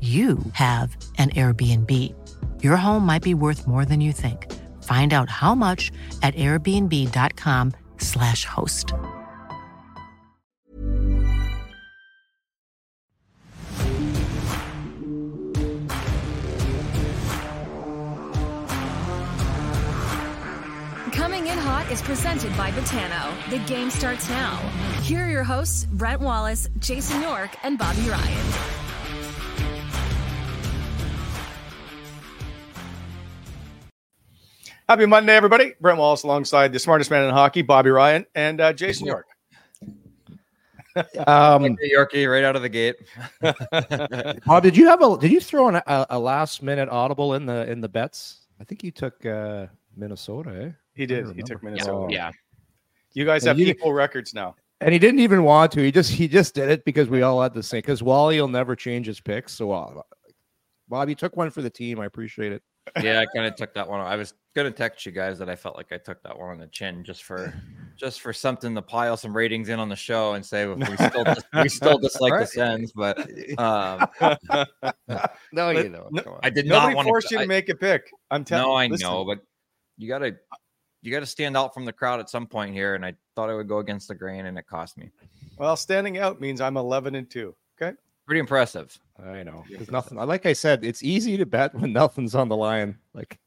[0.00, 1.90] you have an Airbnb.
[2.62, 4.52] Your home might be worth more than you think.
[4.82, 5.90] Find out how much
[6.22, 8.92] at airbnb.com/slash host.
[21.12, 23.32] Coming in hot is presented by Betano.
[23.50, 24.56] The game starts now.
[25.02, 28.75] Here are your hosts, Brent Wallace, Jason York, and Bobby Ryan.
[34.88, 35.74] Happy Monday, everybody.
[35.80, 39.26] Brent Wallace alongside the smartest man in hockey, Bobby Ryan, and uh, Jason York.
[41.26, 42.96] Um, Yorkie right out of the gate.
[44.46, 45.18] Bob, did you have a?
[45.18, 48.46] Did you throw an, a, a last minute audible in the in the bets?
[48.62, 50.62] I think you took uh, Minnesota.
[50.64, 50.70] Eh?
[50.94, 51.36] He did.
[51.36, 52.10] He took Minnesota.
[52.10, 52.30] Yeah.
[53.12, 54.54] You guys And have you- equal records now.
[54.80, 55.82] And he didn't even want to.
[55.82, 57.80] He just he just did it because we all had the same.
[57.80, 59.52] Because Wally will never change his picks.
[59.52, 60.00] So, uh,
[60.88, 62.00] Bob, you took one for the team.
[62.00, 62.62] I appreciate it.
[63.02, 64.00] Yeah, I kind of took that one.
[64.00, 66.58] I was gonna text you guys that I felt like I took that one on
[66.58, 67.54] the chin just for
[67.96, 70.96] just for something to pile some ratings in on the show and say if we
[71.08, 72.48] still dis- we still dislike the Right.
[72.48, 73.18] Sens, but
[73.58, 74.08] um,
[75.52, 76.08] No, Let- you know.
[76.10, 78.10] no- I did Nobody not want forced you to I, make a pick.
[78.30, 78.66] I'm telling.
[78.68, 79.40] No, I listen, know, but
[79.98, 80.34] you gotta
[81.02, 83.54] you gotta stand out from the crowd at some point here, and I thought I
[83.54, 85.10] would go against the grain, and it cost me.
[85.58, 87.54] Well, standing out means I'm 11 and two.
[87.80, 87.94] Okay.
[88.26, 88.98] Pretty impressive.
[89.24, 89.62] I know.
[89.70, 90.18] There's nothing.
[90.18, 92.98] Like I said, it's easy to bet when nothing's on the line.
[93.14, 93.38] Like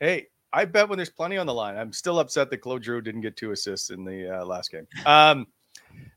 [0.00, 1.76] Hey, I bet when there's plenty on the line.
[1.76, 4.86] I'm still upset that Claude Giroux didn't get two assists in the uh, last game.
[5.04, 5.46] Um,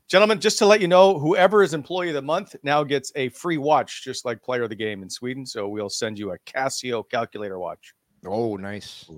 [0.08, 3.28] gentlemen, just to let you know, whoever is employee of the month now gets a
[3.30, 5.44] free watch, just like player of the game in Sweden.
[5.44, 7.94] So we'll send you a Casio calculator watch.
[8.24, 9.10] Oh, nice.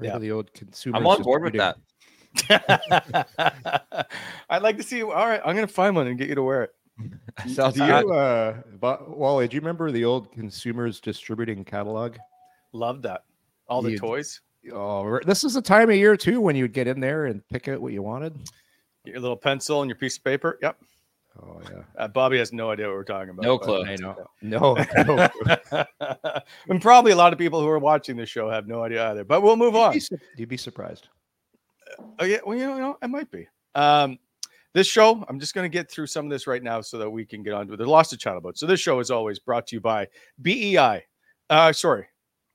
[0.00, 0.12] Yeah.
[0.12, 0.96] to the old consumer.
[0.96, 1.76] I'm on board with that.
[4.48, 5.02] I'd like to see.
[5.02, 6.74] All right, I'm gonna find one and get you to wear it.
[7.48, 9.48] Sounds Do you, uh, Bo- Wally?
[9.48, 12.16] Do you remember the old consumers distributing catalog?
[12.72, 13.22] Love that.
[13.68, 14.40] All the toys.
[14.72, 17.46] Oh, this is the time of year too when you would get in there and
[17.48, 18.34] pick out what you wanted.
[19.04, 20.58] Get your little pencil and your piece of paper.
[20.62, 20.76] Yep.
[21.40, 23.44] Oh yeah, Uh, Bobby has no idea what we're talking about.
[23.44, 23.84] No clue.
[23.84, 24.16] I know.
[24.42, 24.74] No,
[25.06, 25.28] no.
[26.68, 29.24] and probably a lot of people who are watching this show have no idea either.
[29.24, 29.92] But we'll move You'd on.
[29.92, 31.08] be, su- you'd be surprised.
[32.18, 33.46] Oh yeah, well you know, you know I might be.
[33.76, 34.18] Um,
[34.74, 37.08] this show, I'm just going to get through some of this right now so that
[37.08, 37.76] we can get on to it.
[37.78, 38.58] There's lots to chat about.
[38.58, 40.08] So this show is always brought to you by
[40.42, 41.04] BEI.
[41.48, 42.06] Uh, sorry,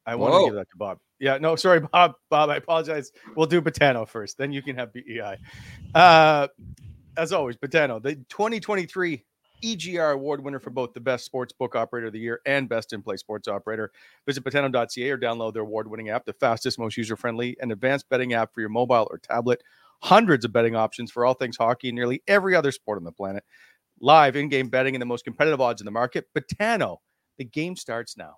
[0.06, 1.00] I want to give that to Bob.
[1.20, 2.14] Yeah, no, sorry, Bob.
[2.30, 3.12] Bob, I apologize.
[3.36, 5.38] We'll do Betano first, then you can have BEI.
[5.96, 6.48] Uh,
[7.18, 9.24] as always, Betano, the 2023
[9.64, 12.92] EGR award winner for both the best sports book operator of the year and best
[12.92, 13.92] in play sports operator.
[14.26, 18.10] Visit betano.ca or download their award winning app, the fastest, most user friendly, and advanced
[18.10, 19.64] betting app for your mobile or tablet.
[20.02, 23.12] Hundreds of betting options for all things hockey and nearly every other sport on the
[23.12, 23.44] planet.
[24.02, 26.28] Live in game betting and the most competitive odds in the market.
[26.38, 26.98] Betano,
[27.38, 28.38] the game starts now.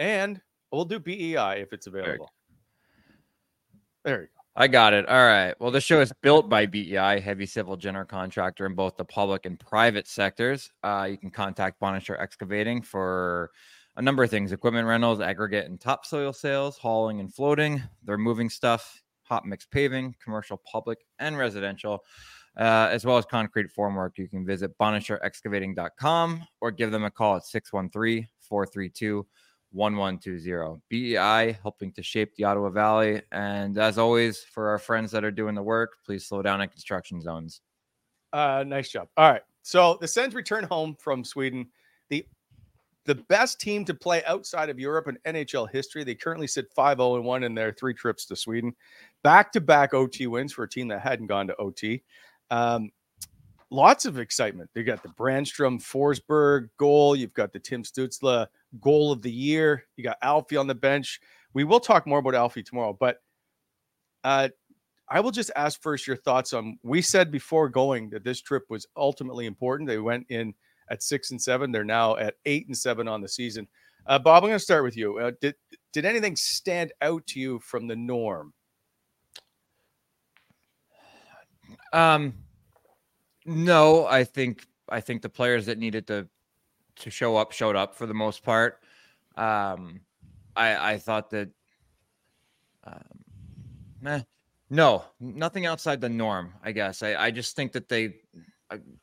[0.00, 0.40] And
[0.72, 2.32] we'll do BEI if it's available.
[4.02, 4.32] There you go.
[4.56, 5.06] I got it.
[5.08, 5.54] All right.
[5.60, 9.46] Well, the show is built by BEI, heavy civil general contractor in both the public
[9.46, 10.70] and private sectors.
[10.82, 13.50] Uh, you can contact Bonnechere Excavating for
[13.96, 17.82] a number of things equipment rentals, aggregate and topsoil sales, hauling and floating.
[18.02, 22.04] They're moving stuff, hot mix paving, commercial, public, and residential,
[22.56, 24.16] uh, as well as concrete formwork.
[24.16, 29.26] You can visit bonnechereexcavating.com or give them a call at 613 432
[29.72, 30.80] 1120.
[30.88, 33.22] BEI helping to shape the Ottawa Valley.
[33.32, 36.68] And as always, for our friends that are doing the work, please slow down in
[36.68, 37.60] construction zones.
[38.32, 39.08] Uh, nice job.
[39.16, 39.42] All right.
[39.62, 41.68] So the Sens return home from Sweden.
[42.08, 42.26] The
[43.06, 46.04] the best team to play outside of Europe in NHL history.
[46.04, 48.74] They currently sit 5 0 1 in their three trips to Sweden.
[49.22, 52.02] Back to back OT wins for a team that hadn't gone to OT.
[52.50, 52.90] Um,
[53.70, 54.70] lots of excitement.
[54.74, 57.14] They got the Brannstrom Forsberg goal.
[57.16, 58.46] You've got the Tim Stützle
[58.80, 59.86] goal of the year.
[59.96, 61.20] You got Alfie on the bench.
[61.54, 63.22] We will talk more about Alfie tomorrow, but
[64.22, 64.48] uh,
[65.08, 66.78] I will just ask first your thoughts on.
[66.82, 69.88] We said before going that this trip was ultimately important.
[69.88, 70.54] They went in
[70.90, 71.72] at six and seven.
[71.72, 73.66] They're now at eight and seven on the season.
[74.06, 75.18] Uh, Bob, I'm going to start with you.
[75.18, 75.54] Uh, did
[75.92, 78.52] did anything stand out to you from the norm?
[81.92, 82.34] Um,
[83.44, 86.28] no, I think I think the players that needed to
[86.96, 88.80] to show up showed up for the most part.
[89.36, 90.00] Um,
[90.56, 91.48] I I thought that,
[92.84, 93.24] um,
[94.00, 94.22] meh,
[94.68, 96.54] no, nothing outside the norm.
[96.62, 98.14] I guess I I just think that they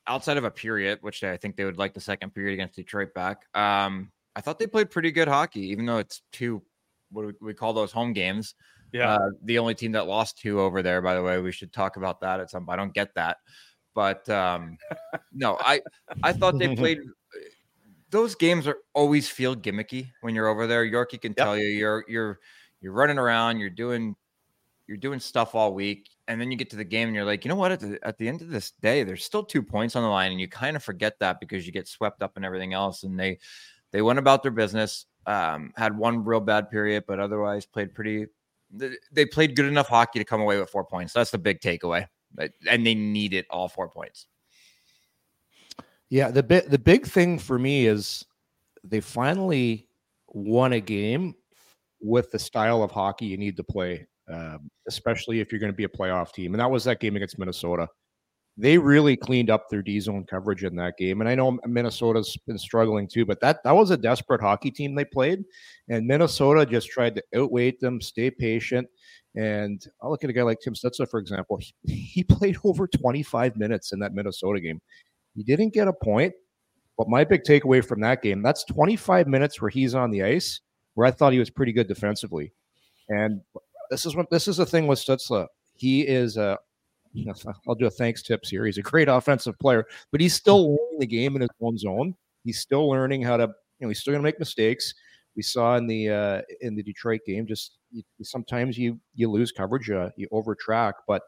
[0.06, 3.14] outside of a period, which I think they would like the second period against Detroit
[3.14, 3.46] back.
[3.54, 6.62] Um, I thought they played pretty good hockey, even though it's two
[7.12, 8.56] what do we call those home games.
[8.94, 11.02] Yeah, uh, the only team that lost two over there.
[11.02, 12.70] By the way, we should talk about that at some.
[12.70, 13.38] I don't get that,
[13.98, 14.78] but um,
[15.34, 15.82] no, I
[16.22, 17.00] I thought they played.
[18.12, 20.86] Those games are always feel gimmicky when you're over there.
[20.86, 21.38] Yorkie can yep.
[21.38, 22.40] tell you you're you're
[22.80, 24.16] you're running around, you're doing
[24.88, 27.44] you're doing stuff all week, and then you get to the game and you're like,
[27.44, 27.72] you know what?
[27.72, 30.32] At the, at the end of this day, there's still two points on the line,
[30.32, 33.02] and you kind of forget that because you get swept up in everything else.
[33.02, 33.40] And they
[33.92, 35.08] they went about their business.
[35.26, 38.28] Um, had one real bad period, but otherwise played pretty.
[39.12, 41.14] They played good enough hockey to come away with four points.
[41.14, 42.06] That's the big takeaway,
[42.38, 44.28] and they needed all four points.
[46.10, 48.26] Yeah, the bit the big thing for me is
[48.84, 49.88] they finally
[50.30, 51.36] won a game
[52.00, 55.78] with the style of hockey you need to play um, especially if you're going to
[55.78, 56.54] be a playoff team.
[56.54, 57.88] And that was that game against Minnesota.
[58.58, 61.22] They really cleaned up their D zone coverage in that game.
[61.22, 64.96] And I know Minnesota's been struggling too, but that, that was a desperate hockey team
[64.96, 65.44] they played.
[65.90, 68.88] And Minnesota just tried to outweight them, stay patient.
[69.38, 71.60] And I'll look at a guy like Tim Stützle, for example.
[71.88, 74.82] He, played over 25 minutes in that Minnesota game.
[75.36, 76.34] He didn't get a point,
[76.98, 80.62] but my big takeaway from that game, that's 25 minutes where he's on the ice,
[80.96, 82.52] where I thought he was pretty good defensively.
[83.10, 83.42] And
[83.92, 85.48] this is what this is the thing with Stützle.
[85.76, 86.58] He is a
[87.68, 88.66] I'll do a thanks tips here.
[88.66, 92.16] He's a great offensive player, but he's still learning the game in his own zone.
[92.44, 94.94] He's still learning how to, you know, he's still going to make mistakes.
[95.36, 99.52] We saw in the uh, in the Detroit game, just you, sometimes you you lose
[99.52, 101.24] coverage, uh, you over track, but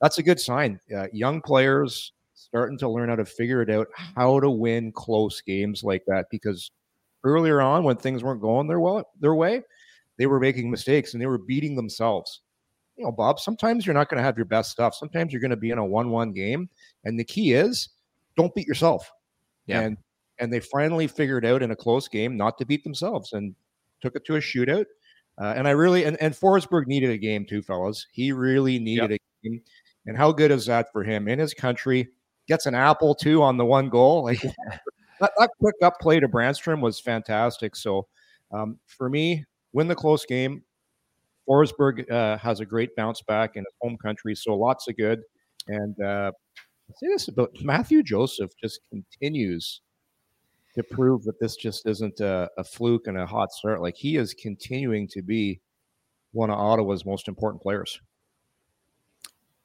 [0.00, 0.78] that's a good sign.
[0.94, 5.40] Uh, young players starting to learn how to figure it out, how to win close
[5.40, 6.26] games like that.
[6.30, 6.70] Because
[7.24, 9.62] earlier on, when things weren't going their well their way,
[10.18, 12.42] they were making mistakes and they were beating themselves.
[12.96, 14.94] You know, Bob, sometimes you're not going to have your best stuff.
[14.94, 16.68] Sometimes you're going to be in a 1 1 game.
[17.04, 17.90] And the key is
[18.36, 19.10] don't beat yourself.
[19.66, 19.80] Yeah.
[19.80, 19.96] And
[20.38, 23.54] and they finally figured out in a close game not to beat themselves and
[24.02, 24.84] took it to a shootout.
[25.40, 28.06] Uh, and I really and, and Forsberg needed a game too, fellas.
[28.12, 29.20] He really needed yep.
[29.20, 29.62] a game.
[30.06, 32.08] And how good is that for him in his country?
[32.48, 34.24] Gets an apple too on the one goal.
[35.18, 37.74] Like that, that, quick up play to Brannstrom was fantastic.
[37.74, 38.06] So
[38.52, 40.62] um, for me, win the close game.
[41.48, 45.22] Forsberg uh, has a great bounce back in his home country, so lots of good.
[45.68, 46.32] And uh,
[46.88, 49.80] I'll say this about Mathieu Joseph just continues
[50.76, 53.80] to prove that this just isn't a, a, fluke and a hot start.
[53.80, 55.60] Like he is continuing to be
[56.32, 57.98] one of Ottawa's most important players.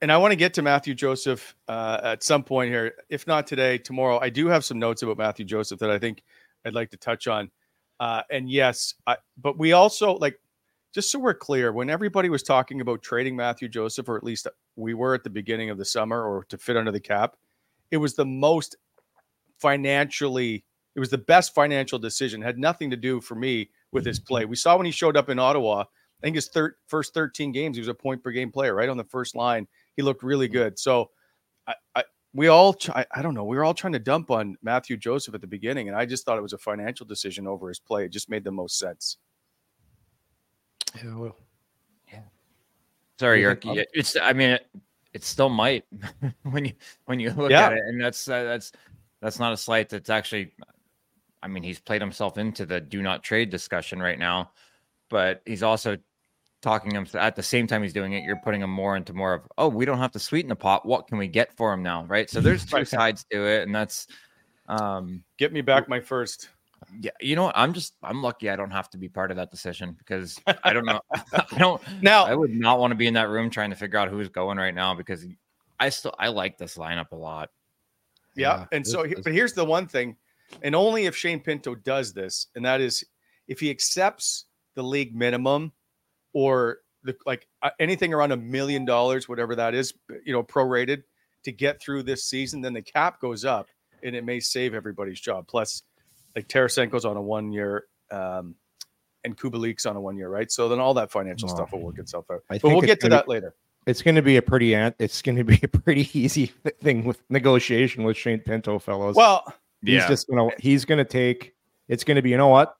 [0.01, 3.45] And I want to get to Mathieu Joseph uh, at some point here, if not
[3.45, 4.19] today, tomorrow.
[4.19, 6.23] I do have some notes about Mathieu Joseph that I think
[6.65, 7.51] I'd like to touch on.
[7.99, 10.39] Uh, and yes, I, but we also like
[10.93, 14.47] just so we're clear when everybody was talking about trading Mathieu Joseph, or at least
[14.75, 17.35] we were at the beginning of the summer, or to fit under the cap,
[17.91, 18.75] it was the most
[19.59, 22.41] financially, it was the best financial decision.
[22.41, 24.45] It had nothing to do for me with his play.
[24.45, 25.81] We saw when he showed up in Ottawa.
[25.81, 28.89] I think his thir- first 13 games, he was a point per game player, right
[28.89, 29.67] on the first line.
[29.95, 30.53] He looked really mm-hmm.
[30.53, 30.79] good.
[30.79, 31.09] So
[31.67, 34.55] I, I, we all I, I don't know we were all trying to dump on
[34.61, 37.67] matthew joseph at the beginning and i just thought it was a financial decision over
[37.67, 39.17] his play it just made the most sense
[40.95, 41.37] Yeah, well,
[42.11, 42.19] yeah.
[43.19, 43.63] Sorry, You York.
[43.63, 44.17] think- yeah, It's.
[44.17, 44.67] I mean, it,
[45.13, 45.85] it still might
[46.43, 46.73] when you
[47.05, 47.67] when you look Yeah.
[47.67, 48.71] at it, and that's uh, that's
[49.21, 49.89] that's not a slight.
[49.89, 50.51] That's actually.
[51.43, 54.51] I mean, he's played himself into the do not trade discussion right now,
[55.09, 55.97] but he's also
[56.61, 58.23] talking him at the same time he's doing it.
[58.23, 60.85] You're putting him more into more of oh, we don't have to sweeten the pot.
[60.85, 62.05] What can we get for him now?
[62.05, 62.29] Right.
[62.29, 64.07] So there's two sides to it, and that's.
[64.67, 66.49] um Get me back my first.
[66.99, 67.57] yeah, you know what?
[67.57, 70.73] I'm just I'm lucky I don't have to be part of that decision because I
[70.73, 71.01] don't know.
[71.33, 73.97] I don't Now, I would not want to be in that room trying to figure
[73.99, 75.25] out who's going right now because
[75.79, 77.49] I still I like this lineup a lot.
[78.35, 78.59] Yeah.
[78.59, 80.15] Yeah, and so, but here's the one thing,
[80.61, 83.03] and only if Shane Pinto does this, and that is
[83.47, 85.71] if he accepts the league minimum
[86.33, 89.93] or the like uh, anything around a million dollars, whatever that is,
[90.25, 91.03] you know, prorated
[91.43, 93.67] to get through this season, then the cap goes up
[94.03, 95.47] and it may save everybody's job.
[95.47, 95.83] Plus,
[96.35, 98.55] like Tarasenko's on a one year, um,
[99.23, 100.51] and Kubalik's on a one year, right?
[100.51, 102.43] So then all that financial Well, stuff will work itself out.
[102.49, 103.53] I But we'll get to that later.
[103.85, 104.73] it's going to be a pretty.
[104.73, 106.47] It's going to be a pretty easy
[106.81, 109.15] thing with negotiation with Shane Pinto, fellows.
[109.15, 109.53] Well,
[109.83, 111.53] he's just gonna he's gonna take.
[111.87, 112.29] It's going to be.
[112.29, 112.75] You know what?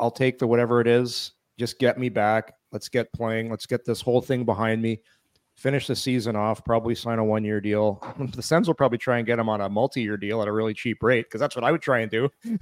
[0.00, 1.32] I'll take the whatever it is.
[1.56, 2.52] Just get me back.
[2.72, 3.48] Let's get playing.
[3.48, 5.00] Let's get this whole thing behind me.
[5.54, 6.64] Finish the season off.
[6.64, 8.02] Probably sign a one year deal.
[8.34, 10.52] The Sens will probably try and get him on a multi year deal at a
[10.52, 12.28] really cheap rate because that's what I would try and do.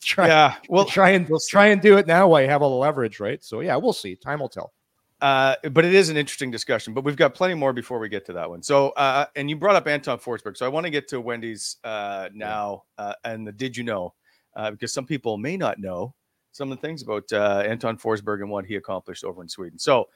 [0.00, 0.54] try, yeah.
[0.68, 3.20] Well, try and we'll try and do it now while you have all the leverage,
[3.20, 3.42] right?
[3.42, 4.14] So yeah, we'll see.
[4.14, 4.72] Time will tell.
[5.20, 6.94] Uh, but it is an interesting discussion.
[6.94, 8.62] But we've got plenty more before we get to that one.
[8.62, 11.76] So, uh, and you brought up Anton Forsberg, so I want to get to Wendy's
[11.82, 14.14] uh, now uh, and the did you know?
[14.54, 16.14] Uh, because some people may not know
[16.52, 19.78] some of the things about uh, Anton Forsberg and what he accomplished over in Sweden.
[19.78, 20.08] So,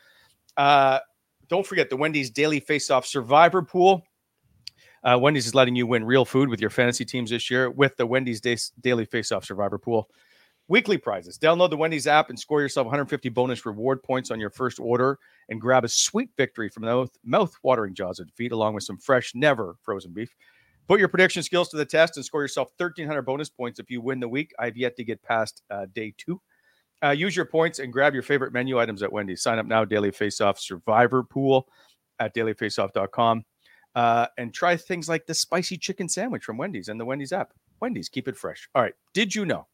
[0.56, 1.00] uh,
[1.48, 4.02] don't forget the Wendy's Daily Face-Off Survivor Pool.
[5.04, 7.96] Uh, Wendy's is letting you win real food with your fantasy teams this year with
[7.96, 10.08] the Wendy's Day- Daily Face-Off Survivor Pool.
[10.68, 11.38] Weekly prizes.
[11.38, 15.18] Download the Wendy's app and score yourself 150 bonus reward points on your first order
[15.48, 18.96] and grab a sweet victory from the mouth watering jaws of defeat, along with some
[18.96, 20.34] fresh, never frozen beef.
[20.88, 24.00] Put your prediction skills to the test and score yourself 1,300 bonus points if you
[24.00, 24.52] win the week.
[24.58, 26.40] I've yet to get past uh, day two.
[27.04, 29.42] Uh, use your points and grab your favorite menu items at Wendy's.
[29.42, 31.68] Sign up now, Daily Face Off Survivor Pool
[32.20, 33.44] at dailyfaceoff.com.
[33.94, 37.52] Uh, and try things like the spicy chicken sandwich from Wendy's and the Wendy's app.
[37.80, 38.68] Wendy's, keep it fresh.
[38.74, 38.94] All right.
[39.12, 39.66] Did you know?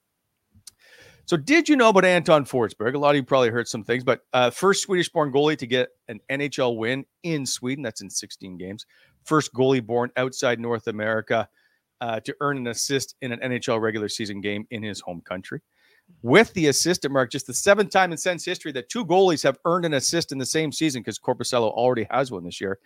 [1.29, 2.95] So, did you know about Anton Forsberg?
[2.95, 5.67] A lot of you probably heard some things, but uh, first Swedish born goalie to
[5.67, 7.83] get an NHL win in Sweden.
[7.83, 8.87] That's in 16 games.
[9.25, 11.47] First goalie born outside North America
[12.01, 15.61] uh, to earn an assist in an NHL regular season game in his home country.
[16.23, 19.59] With the assistant mark, just the seventh time in Sens history that two goalies have
[19.67, 22.79] earned an assist in the same season because Korpisalo already has one this year.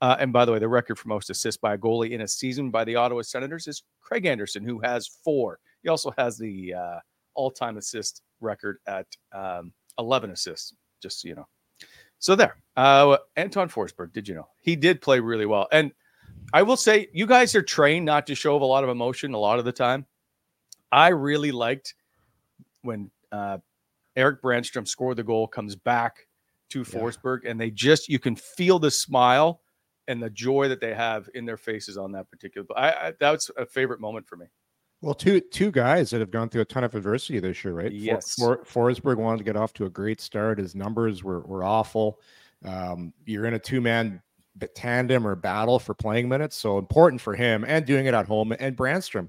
[0.00, 2.28] Uh, and by the way, the record for most assists by a goalie in a
[2.28, 5.58] season by the Ottawa Senators is Craig Anderson, who has four.
[5.82, 6.72] He also has the
[7.36, 10.74] uh, all-time assist record at um, 11 assists.
[11.02, 11.48] Just so you know.
[12.18, 14.12] So there, uh, Anton Forsberg.
[14.12, 15.66] Did you know he did play really well?
[15.72, 15.92] And
[16.52, 19.38] I will say, you guys are trained not to show a lot of emotion a
[19.38, 20.06] lot of the time.
[20.92, 21.94] I really liked
[22.82, 23.58] when uh,
[24.16, 26.26] Erik Brannstrom scored the goal, comes back
[26.70, 26.84] to Yeah.
[26.84, 29.60] Forsberg, and they just you can feel the smile
[30.08, 32.66] and the joy that they have in their faces on that particular.
[32.76, 34.46] I, I that's a favorite moment for me.
[35.02, 37.90] Well, two two guys that have gone through a ton of adversity this year, right?
[37.90, 38.36] Yes.
[38.36, 40.58] For, Forsberg wanted to get off to a great start.
[40.58, 42.20] His numbers were were awful.
[42.64, 44.22] Um, you're in a two man
[44.76, 48.54] tandem or battle for playing minutes, so important for him and doing it at home.
[48.60, 49.28] And Brannstrom,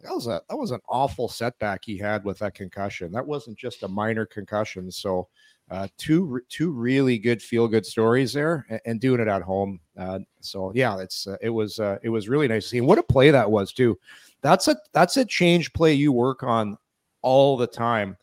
[0.00, 3.10] that was a that was an awful setback he had with that concussion.
[3.10, 4.92] That wasn't just a minor concussion.
[4.92, 5.26] So,
[5.72, 9.80] uh, two two really good feel good stories there, and, and doing it at home.
[9.98, 12.78] Uh, so yeah, it's uh, it was uh, it was really nice to see.
[12.78, 13.98] And what a play that was too.
[14.42, 16.76] That's a that's a change play you work on
[17.22, 18.16] all the time.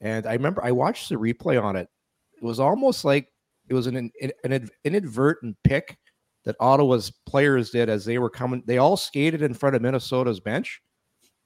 [0.00, 1.88] And I remember I watched the replay on it.
[2.36, 3.28] It was almost like
[3.68, 5.98] it was an an, an inadvertent pick
[6.44, 8.62] that Ottawa's players did as they were coming.
[8.66, 10.80] They all skated in front of Minnesota's bench,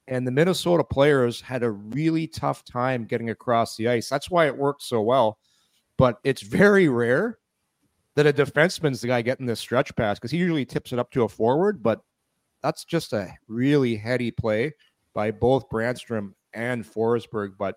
[0.07, 4.09] and the Minnesota players had a really tough time getting across the ice.
[4.09, 5.37] That's why it worked so well.
[5.97, 7.39] But it's very rare
[8.15, 11.11] that a defenseman's the guy getting this stretch pass because he usually tips it up
[11.11, 11.83] to a forward.
[11.83, 12.01] But
[12.65, 14.73] that's just a really heady play
[15.13, 17.51] by both Brannstrom and Forsberg.
[17.59, 17.75] But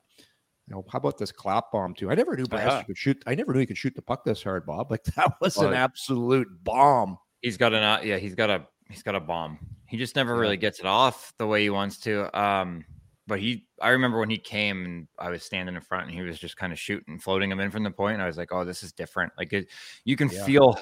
[0.67, 2.11] you know, how about this clap bomb too?
[2.11, 2.85] I never knew Brannstrom Uh-huh.
[2.87, 3.23] could shoot.
[3.27, 4.87] I never knew he could shoot the puck this hard, Bob.
[4.91, 7.19] Like that was Well, an absolute bomb.
[7.43, 9.59] He's got an uh, yeah, he's got a he's got a bomb.
[9.89, 12.15] He just never really gets it off the way he wants to.
[12.39, 12.85] Um,
[13.27, 16.23] but he I remember when he came and I was standing in front and he
[16.23, 18.15] was just kind of shooting, floating him in from the point.
[18.15, 19.35] And I was like, oh, this is different.
[19.37, 19.69] Like it,
[20.07, 20.45] you can Yeah.
[20.47, 20.81] feel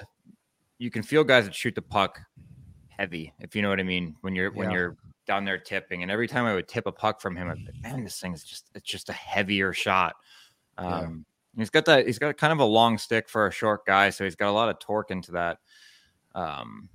[0.79, 2.21] you can feel guys that shoot the puck
[2.99, 6.03] heavy, if you know what I mean, when you're when you're down there tipping.
[6.03, 8.21] And every time I would tip a puck from him, I'd be like, man, this
[8.21, 10.15] thing's just it's just a heavier shot.
[10.79, 10.99] Yeah.
[10.99, 11.27] Um,
[11.57, 12.07] He's got that.
[12.07, 14.53] He's got kind of a long stick for a short guy, so he's got a
[14.53, 15.59] lot of torque into that,
[16.35, 16.91] um,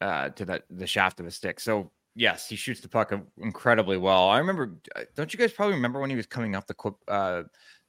[0.00, 1.60] uh, to that the shaft of his stick.
[1.60, 4.30] So yes, he shoots the puck incredibly well.
[4.30, 4.78] I remember.
[4.94, 7.42] Uh, don't you guys probably remember when he was coming up the clip, uh,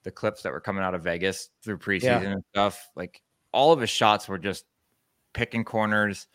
[0.04, 2.32] the clips that were coming out of Vegas through preseason yeah.
[2.32, 2.90] and stuff?
[2.98, 3.22] Like
[3.54, 4.66] all of his shots were just
[5.34, 6.28] picking corners.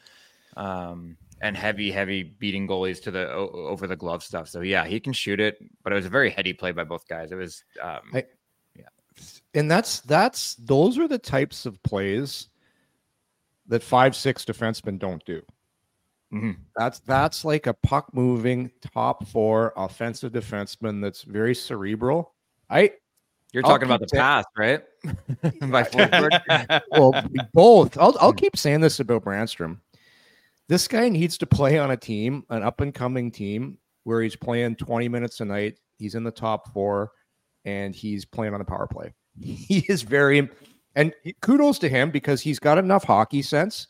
[0.56, 4.49] Um, and heavy, heavy beating goalies to the over the glove stuff.
[4.49, 7.06] So yeah, he can shoot it, but it was a very heady play by both
[7.09, 7.32] guys.
[7.32, 8.25] It was, um, I,
[8.76, 8.85] yeah,
[9.54, 12.49] and that's that's those are the types of plays
[13.66, 15.42] that five six defensemen don't do.
[16.32, 16.52] Mm-hmm.
[16.76, 22.35] That's that's like a puck moving top four offensive defenseman that's very cerebral.
[22.71, 22.92] I
[23.52, 24.82] you're talking about the saying, past, right?
[26.90, 27.12] well,
[27.52, 27.99] both.
[27.99, 29.78] I'll I'll keep saying this about Brannstrom
[30.69, 34.37] this guy needs to play on a team, an up and coming team, where he's
[34.37, 35.78] playing 20 minutes a night.
[35.99, 37.12] He's in the top four
[37.64, 39.12] and he's playing on the power play.
[39.40, 40.49] He is very,
[40.95, 43.88] and kudos to him because he's got enough hockey sense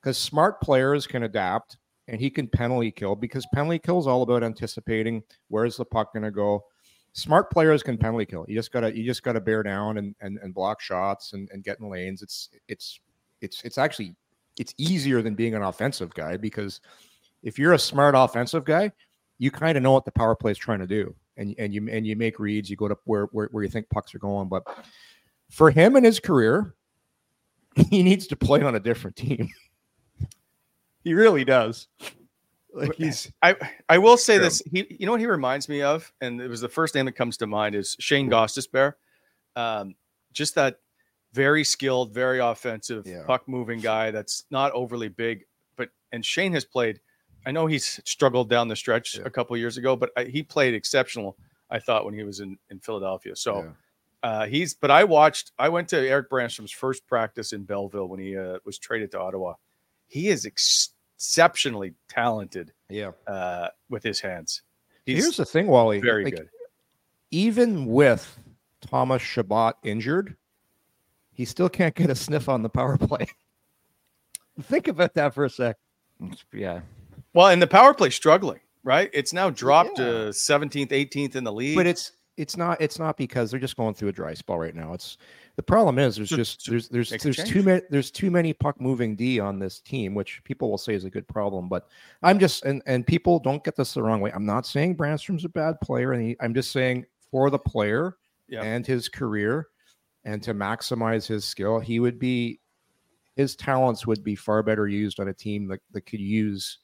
[0.00, 1.76] because smart players can adapt
[2.08, 6.12] and he can penalty kill because penalty kill is all about anticipating where's the puck
[6.12, 6.64] going to go.
[7.12, 8.46] Smart players can penalty kill.
[8.48, 11.64] You just gotta you just gotta bear down and and, and block shots and, and
[11.64, 12.22] get in lanes.
[12.22, 13.00] It's it's
[13.40, 14.14] it's it's actually
[14.60, 16.82] it's easier than being an offensive guy because
[17.42, 18.92] if you're a smart offensive guy,
[19.38, 21.88] you kind of know what the power play is trying to do, and and you
[21.90, 22.68] and you make reads.
[22.68, 24.48] You go to where where, where you think pucks are going.
[24.48, 24.64] But
[25.50, 26.74] for him and his career,
[27.90, 29.48] he needs to play on a different team.
[31.04, 31.88] he really does.
[32.74, 33.56] Like he's I
[33.88, 34.62] I will say this.
[34.70, 37.12] He you know what he reminds me of, and it was the first name that
[37.12, 38.92] comes to mind is Shane Gostisbehere.
[39.56, 39.94] Um,
[40.34, 40.80] just that
[41.32, 43.22] very skilled, very offensive, yeah.
[43.26, 45.44] puck moving guy that's not overly big.
[45.76, 47.00] But and Shane has played.
[47.46, 49.22] I know he's struggled down the stretch yeah.
[49.24, 51.36] a couple years ago, but I, he played exceptional.
[51.70, 53.36] I thought when he was in in Philadelphia.
[53.36, 53.70] So yeah.
[54.28, 54.74] uh, he's.
[54.74, 55.52] But I watched.
[55.58, 59.20] I went to Erik Brannstrom's first practice in Belleville when he uh, was traded to
[59.20, 59.54] Ottawa.
[60.08, 62.72] He is ex- exceptionally talented.
[62.88, 64.62] Yeah, uh, with his hands.
[65.04, 66.00] He's Here's the thing, Wally.
[66.00, 66.48] Very like, good.
[67.30, 68.38] Even with
[68.80, 70.36] Thomas Chabot injured,
[71.40, 73.26] he still can't get a sniff on the power play.
[74.60, 75.78] Think about that for a sec.
[76.52, 76.80] Yeah.
[77.32, 79.08] Well, and the power play struggling, right?
[79.14, 80.04] It's now dropped yeah.
[80.04, 81.76] to 17th, 18th in the league.
[81.76, 84.74] But it's it's not it's not because they're just going through a dry spell right
[84.74, 84.92] now.
[84.92, 85.16] It's
[85.56, 89.16] the problem is there's just, there's there's there's too many there's too many puck moving
[89.16, 91.70] D on this team, which people will say is a good problem.
[91.70, 91.88] But
[92.22, 94.30] I'm just and and people don't get this the wrong way.
[94.34, 98.18] I'm not saying Brannstrom's a bad player, and he, I'm just saying for the player
[98.46, 98.62] yeah.
[98.62, 99.68] and his career,
[100.24, 102.60] and to maximize his skill, he would be
[103.36, 106.78] his talents would be far better used on a team that, that could use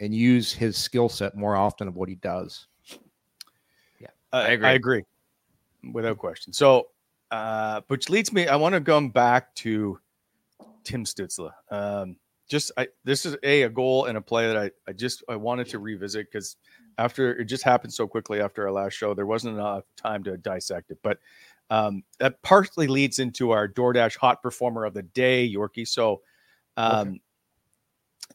[0.00, 2.66] and use his skill set more often of what he does.
[4.00, 4.68] Yeah, uh, I agree.
[4.68, 5.04] I agree
[5.92, 6.52] without question.
[6.52, 6.88] So,
[7.30, 9.98] uh, which leads me, I want to come back to
[10.84, 11.52] Tim Stützle.
[11.70, 12.16] Um,
[12.48, 15.36] just I, this is a a goal and a play that I, I just I
[15.36, 16.56] wanted to revisit because
[16.98, 20.36] after it just happened so quickly after our last show, there wasn't enough time to
[20.36, 20.98] dissect it.
[21.02, 21.18] But
[21.72, 25.88] um, that partly leads into our DoorDash hot performer of the day, Yorkie.
[25.88, 26.20] So
[26.76, 27.20] um, okay.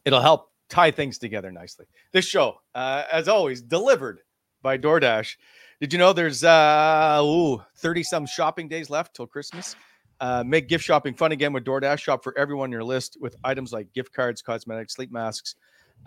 [0.06, 1.86] it'll help tie things together nicely.
[2.12, 4.18] This show, uh, as always, delivered
[4.60, 5.36] by DoorDash.
[5.80, 9.76] Did you know there's uh, ooh, 30 some shopping days left till Christmas?
[10.18, 12.00] Uh, make gift shopping fun again with DoorDash.
[12.00, 15.54] Shop for everyone on your list with items like gift cards, cosmetics, sleep masks,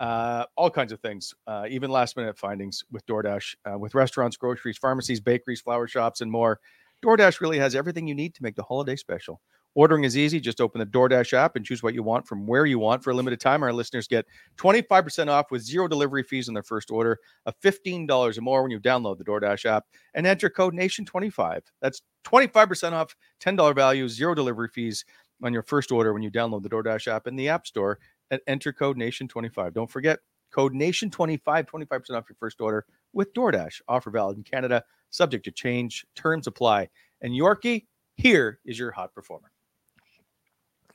[0.00, 4.36] uh, all kinds of things, uh, even last minute findings with DoorDash, uh, with restaurants,
[4.36, 6.60] groceries, pharmacies, bakeries, flower shops, and more.
[7.02, 9.40] DoorDash really has everything you need to make the holiday special.
[9.74, 10.38] Ordering is easy.
[10.38, 13.02] Just open the DoorDash app and choose what you want from where you want.
[13.02, 14.26] For a limited time, our listeners get
[14.58, 18.70] 25% off with zero delivery fees on their first order of $15 or more when
[18.70, 21.62] you download the DoorDash app and enter code NATION25.
[21.80, 25.04] That's 25% off, $10 value, zero delivery fees
[25.42, 27.98] on your first order when you download the DoorDash app in the App Store
[28.30, 29.72] and enter code NATION25.
[29.72, 30.18] Don't forget,
[30.52, 32.84] code NATION25, 25% off your first order
[33.14, 33.80] with DoorDash.
[33.88, 36.04] Offer valid in Canada subject to change.
[36.16, 36.88] Terms apply.
[37.20, 39.52] And Yorkie, here is your hot performer.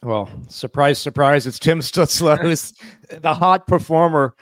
[0.04, 2.74] Well, surprise, surprise, it's Tim Stützle who's
[3.22, 4.36] the hot performer.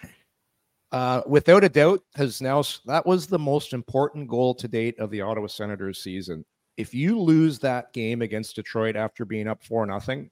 [0.91, 5.11] Uh, without a doubt, has now that was the most important goal to date of
[5.11, 6.45] the Ottawa Senators season.
[6.77, 10.29] If you lose that game against Detroit after being up four nothing,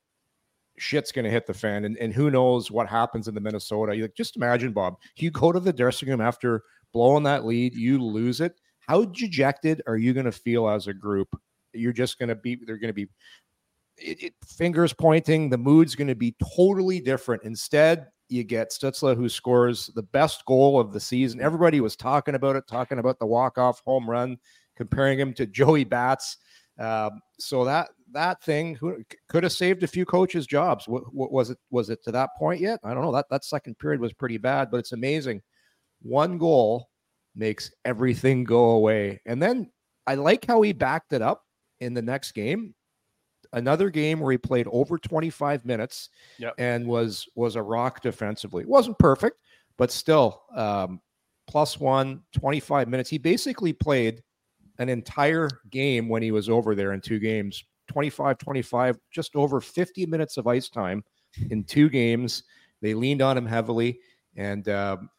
[0.77, 3.95] shit's going to hit the fan, and, and who knows what happens in the Minnesota.
[3.95, 7.75] You like, just imagine, Bob, you go to the dressing room after blowing that lead,
[7.75, 11.29] you lose it how dejected are you going to feel as a group?
[11.73, 13.07] You're just going to be, they're going to be
[13.97, 15.49] it, it, fingers pointing.
[15.49, 17.43] The mood's going to be totally different.
[17.43, 21.41] Instead, you get Stützle, who scores the best goal of the season.
[21.41, 24.37] Everybody was talking about it, talking about the walk-off home run,
[24.75, 26.37] comparing him to Joey Bats.
[26.79, 30.87] Um, so that that thing who could have saved a few coaches' jobs.
[30.87, 31.57] What, was it?
[31.69, 32.79] Was it to that point yet?
[32.83, 33.11] I don't know.
[33.11, 35.41] That that second period was pretty bad, but it's amazing.
[36.01, 36.89] One goal
[37.35, 39.69] makes everything go away, and then
[40.07, 41.43] I like how he backed it up
[41.79, 42.75] in the next game.
[43.53, 46.55] Another game where he played over 25 minutes Yep.
[46.57, 48.63] and was was a rock defensively.
[48.63, 49.37] It wasn't perfect,
[49.77, 50.99] but still um,
[51.47, 53.09] plus one, 25 minutes.
[53.09, 54.23] He basically played
[54.79, 59.61] an entire game when he was over there in two games 25 25 just over
[59.61, 61.03] 50 minutes of ice time
[61.51, 62.43] in two games
[62.81, 63.99] they leaned on him heavily
[64.35, 65.09] and um,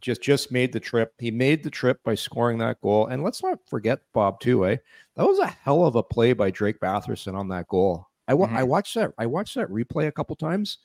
[0.00, 1.12] just just made the trip.
[1.18, 3.06] He made the trip by scoring that goal.
[3.06, 4.76] And let's not forget bob too eh?
[5.16, 8.06] That was a hell of a play by drake batherson on that goal.
[8.28, 10.78] I wa- i watched that i watched that replay a couple times.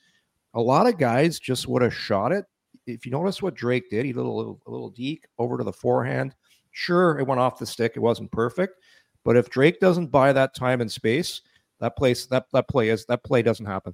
[0.53, 2.45] A lot of guys just would have shot it.
[2.85, 5.63] If you notice what drake did he did a little, a little deke over to
[5.63, 6.35] the forehand.
[6.71, 7.93] Sure, it went off the stick.
[7.95, 8.79] It wasn't perfect,
[9.25, 11.41] but if Drake doesn't buy that time and space,
[11.79, 13.93] that place that that play is that play doesn't happen.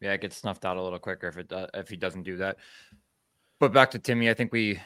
[0.00, 2.36] Yeah, it gets snuffed out a little quicker if it does, if he doesn't do
[2.38, 2.56] that.
[3.58, 4.80] But back to Timmy, I think we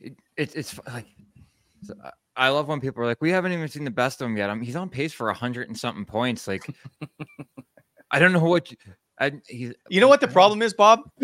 [0.00, 1.06] it, it, it's like
[1.82, 4.26] so I- I love when people are like, we haven't even seen the best of
[4.26, 4.48] him yet.
[4.48, 6.48] I mean, he's on pace for a hundred and something points.
[6.48, 6.64] Like,
[8.10, 8.76] I don't know what you,
[9.18, 9.74] I, he's.
[9.90, 11.00] You know what the problem is, Bob?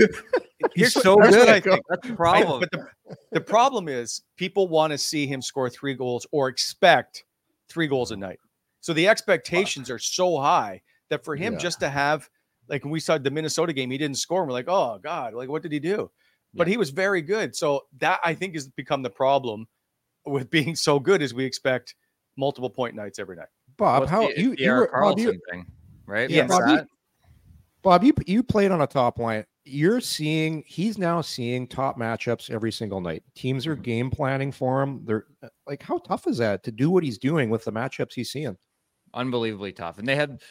[0.74, 1.48] He's what- so here's what good.
[1.48, 1.82] I think.
[1.88, 2.60] That's the I- problem.
[2.60, 7.24] but the, the problem is people want to see him score three goals or expect
[7.68, 8.40] three goals a night.
[8.80, 11.58] So the expectations are so high that for him Yeah.
[11.60, 12.28] just to have,
[12.68, 14.40] like when we saw the Minnesota game, he didn't score.
[14.42, 16.10] And we're like, oh God, like what did he do?
[16.56, 17.54] But he was very good.
[17.54, 19.66] So that I think has become the problem
[20.24, 21.94] with being so good is we expect
[22.36, 23.48] multiple point nights every night.
[23.76, 25.66] Bob, What's how the- you the you, Eric were, Bob, you thing,
[26.06, 26.30] right?
[26.30, 26.48] Yes.
[26.48, 26.86] Remember Bob, you-
[27.82, 29.44] Bob, you you played on a top line.
[29.64, 33.22] You're seeing he's now seeing top matchups every single night.
[33.34, 35.04] Teams are game planning for him.
[35.04, 38.14] They're uh, like, how tough is that to do what he's doing with the matchups
[38.14, 38.56] he's seeing?
[39.14, 39.98] unbelievably tough.
[39.98, 40.42] And they had.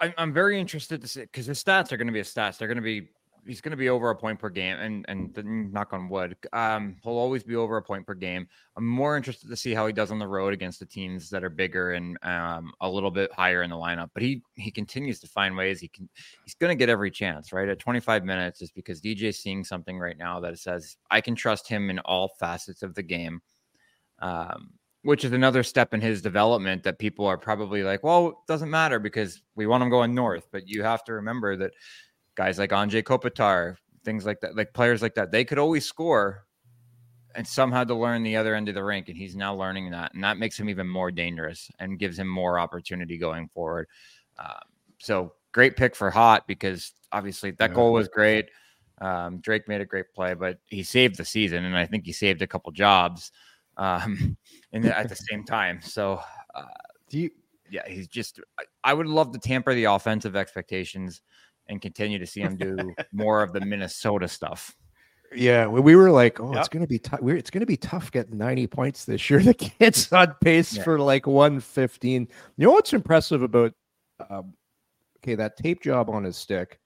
[0.00, 2.58] I'm, I'm very interested to see because his stats are going to be his stats.
[2.58, 3.08] They're going to be.
[3.46, 6.96] He's going to be over a point per game, and and knock on wood, um,
[7.02, 8.46] he'll always be over a point per game.
[8.76, 11.44] I'm more interested to see how he does on the road against the teams that
[11.44, 14.10] are bigger and um, a little bit higher in the lineup.
[14.14, 15.80] But he he continues to find ways.
[15.80, 16.08] He can
[16.44, 17.68] he's going to get every chance, right?
[17.68, 21.68] At 25 minutes, is because DJ's seeing something right now that says I can trust
[21.68, 23.40] him in all facets of the game.
[24.20, 24.72] Um,
[25.02, 28.70] which is another step in his development that people are probably like, well, it doesn't
[28.70, 30.48] matter because we want him going north.
[30.50, 31.72] But you have to remember that
[32.38, 33.74] guys like Anze Kopitar,
[34.04, 36.46] things like that, like players like that, they could always score
[37.34, 39.08] and some had to learn the other end of the rink.
[39.08, 40.14] And he's now learning that.
[40.14, 43.88] And that makes him even more dangerous and gives him more opportunity going forward.
[44.38, 44.60] Um,
[44.98, 47.74] so great pick for Hot because obviously that Yeah.
[47.74, 48.48] goal was great.
[49.00, 51.64] Um, Drake made a great play, but he saved the season.
[51.64, 53.32] And I think he saved a couple jobs
[53.76, 54.36] um,
[54.72, 55.80] in the, at the same time.
[55.82, 56.20] So,
[56.54, 56.62] uh,
[57.10, 57.30] Do you
[57.70, 58.40] yeah, he's just.
[58.58, 61.20] I, I would love to tamper the offensive expectations
[61.68, 64.74] and continue to see him do more of the Minnesota stuff.
[65.34, 67.20] Yeah, we, we were like, oh, it's gonna be tough.
[67.20, 69.40] We're it's gonna be tough getting 90 points this year.
[69.42, 70.82] The kid's on pace Yeah.
[70.84, 72.28] for like 115.
[72.56, 73.72] You know what's impressive about
[74.30, 74.54] um,
[75.18, 76.78] okay, that tape job on his stick?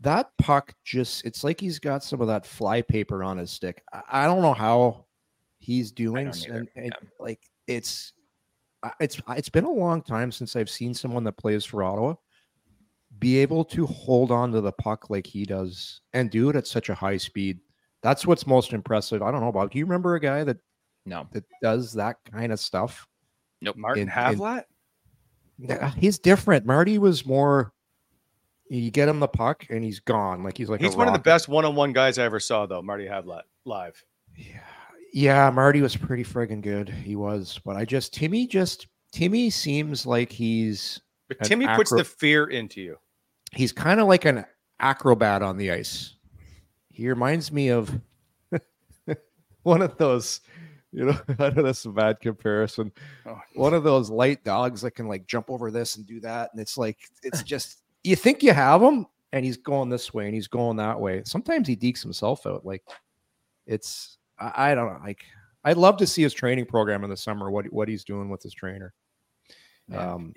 [0.00, 3.82] That puck just it's like he's got some of that fly paper on his stick.
[3.92, 5.04] I, I don't know how
[5.58, 6.58] he's doing don't s- either.
[6.60, 7.08] and, and Yeah.
[7.18, 8.12] like it's
[9.00, 12.14] it's it's been a long time since I've seen someone that plays for Ottawa
[13.18, 16.66] be able to hold on to the puck like he does and do it at
[16.66, 17.58] such a high speed.
[18.02, 19.22] That's what's most impressive.
[19.22, 19.70] I don't know, Bob.
[19.70, 20.58] Do you remember a guy that
[21.04, 23.06] No, that does that kind of stuff?
[23.60, 23.76] Nope.
[23.76, 24.64] Martin In- in- Havlat?
[25.58, 26.66] Yeah, He's different.
[26.66, 27.72] Marty was more.
[28.68, 30.42] You get him the puck and he's gone.
[30.42, 32.82] Like he's like he's one of the best one-on-one guys I ever saw, though.
[32.82, 34.02] Marty Havlat live.
[34.36, 34.60] Yeah,
[35.12, 35.50] yeah.
[35.50, 36.88] Marty was pretty friggin' good.
[36.90, 41.90] He was, but I just Timmy just Timmy seems like he's But An Timmy puts
[41.90, 42.98] the fear into you.
[43.52, 44.44] He's kind of like an
[44.80, 46.14] acrobat on the ice.
[46.90, 47.90] He reminds me of
[49.62, 50.40] one of those,
[50.92, 52.92] you know, I know that's a bad comparison.
[53.26, 53.38] Oh.
[53.54, 56.50] One of those light dogs that can like jump over this and do that.
[56.52, 60.26] And it's like, it's just, you think you have him and he's going this way
[60.26, 61.22] and he's going that way.
[61.24, 62.64] Sometimes he dekes himself out.
[62.64, 62.82] Like
[63.66, 65.00] it's, I, I don't know.
[65.04, 65.24] Like,
[65.64, 68.40] I'd love to see his training program in the summer, what, what he's doing with
[68.40, 68.94] his trainer.
[69.92, 70.32] Um,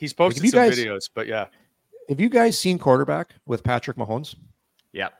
[0.00, 1.48] He's posted you some guys- videos, but yeah,
[2.08, 4.34] have you guys seen quarterback with Patrick Mahomes?
[4.92, 5.10] yeah,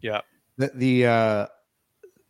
[0.00, 0.22] yeah.
[0.58, 1.46] the the uh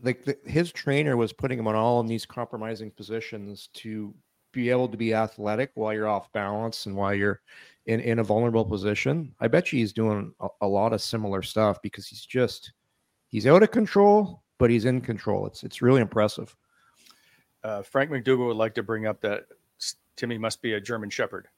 [0.02, 4.14] like the, his trainer was putting him on all in these compromising positions to
[4.52, 7.40] be able to be athletic while you're off balance and while you're
[7.86, 9.34] in in a vulnerable position.
[9.40, 12.74] I bet you he's doing a, a lot of similar stuff because he's just
[13.28, 15.46] he's out of control, but he's in control.
[15.46, 16.54] It's it's really impressive.
[17.62, 19.46] Uh, Frank McDougal would like to bring up that
[20.16, 21.48] Timmy must be a German Shepherd.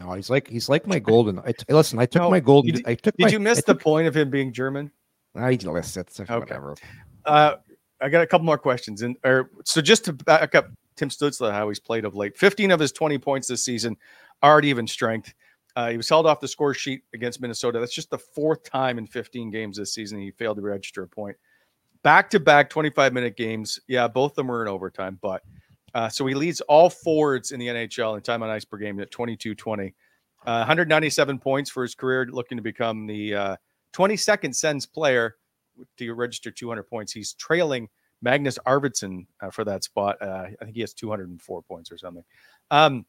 [0.00, 1.38] No, he's like he's like my golden.
[1.40, 1.98] I t- listen.
[1.98, 2.76] I took No, my golden.
[2.76, 3.16] did- I took.
[3.16, 4.90] Did my, you miss the point of him being German?
[5.36, 6.00] I listen.
[6.02, 6.76] It's whatever.
[7.24, 7.56] Uh,
[8.00, 9.02] I got a couple more questions.
[9.02, 12.36] And or so just to back up Tim Stützle, how he's played of late.
[12.36, 13.96] 15 of his 20 points this season
[14.42, 15.32] are at even strength.
[15.76, 17.80] Uh, he was held off the score sheet against Minnesota.
[17.80, 21.08] That's just the fourth time in 15 games this season he failed to register a
[21.08, 21.36] point.
[22.02, 23.80] Back to back 25 minute games.
[23.88, 25.42] Yeah, both of them were in overtime, but
[25.94, 28.98] uh, so he leads all forwards in the NHL in time on ice per game
[29.00, 29.94] at 22 20.
[30.46, 33.56] Uh, 197 points for his career, looking to become the uh,
[33.94, 35.36] 22nd Sens player
[35.96, 37.12] to register 200 points.
[37.12, 37.88] He's trailing
[38.20, 40.20] Magnus Arvidsson uh, for that spot.
[40.20, 42.24] Uh, I think he has 204 points or something.
[42.70, 43.06] Um,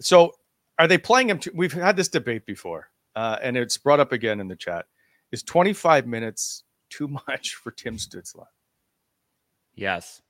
[0.00, 0.32] so,
[0.78, 1.38] are they playing him?
[1.38, 4.86] To, we've had this debate before, and it's brought up again in the chat.
[5.32, 8.46] Is 25 minutes too much for Tim Stützle?
[9.74, 10.20] Yes.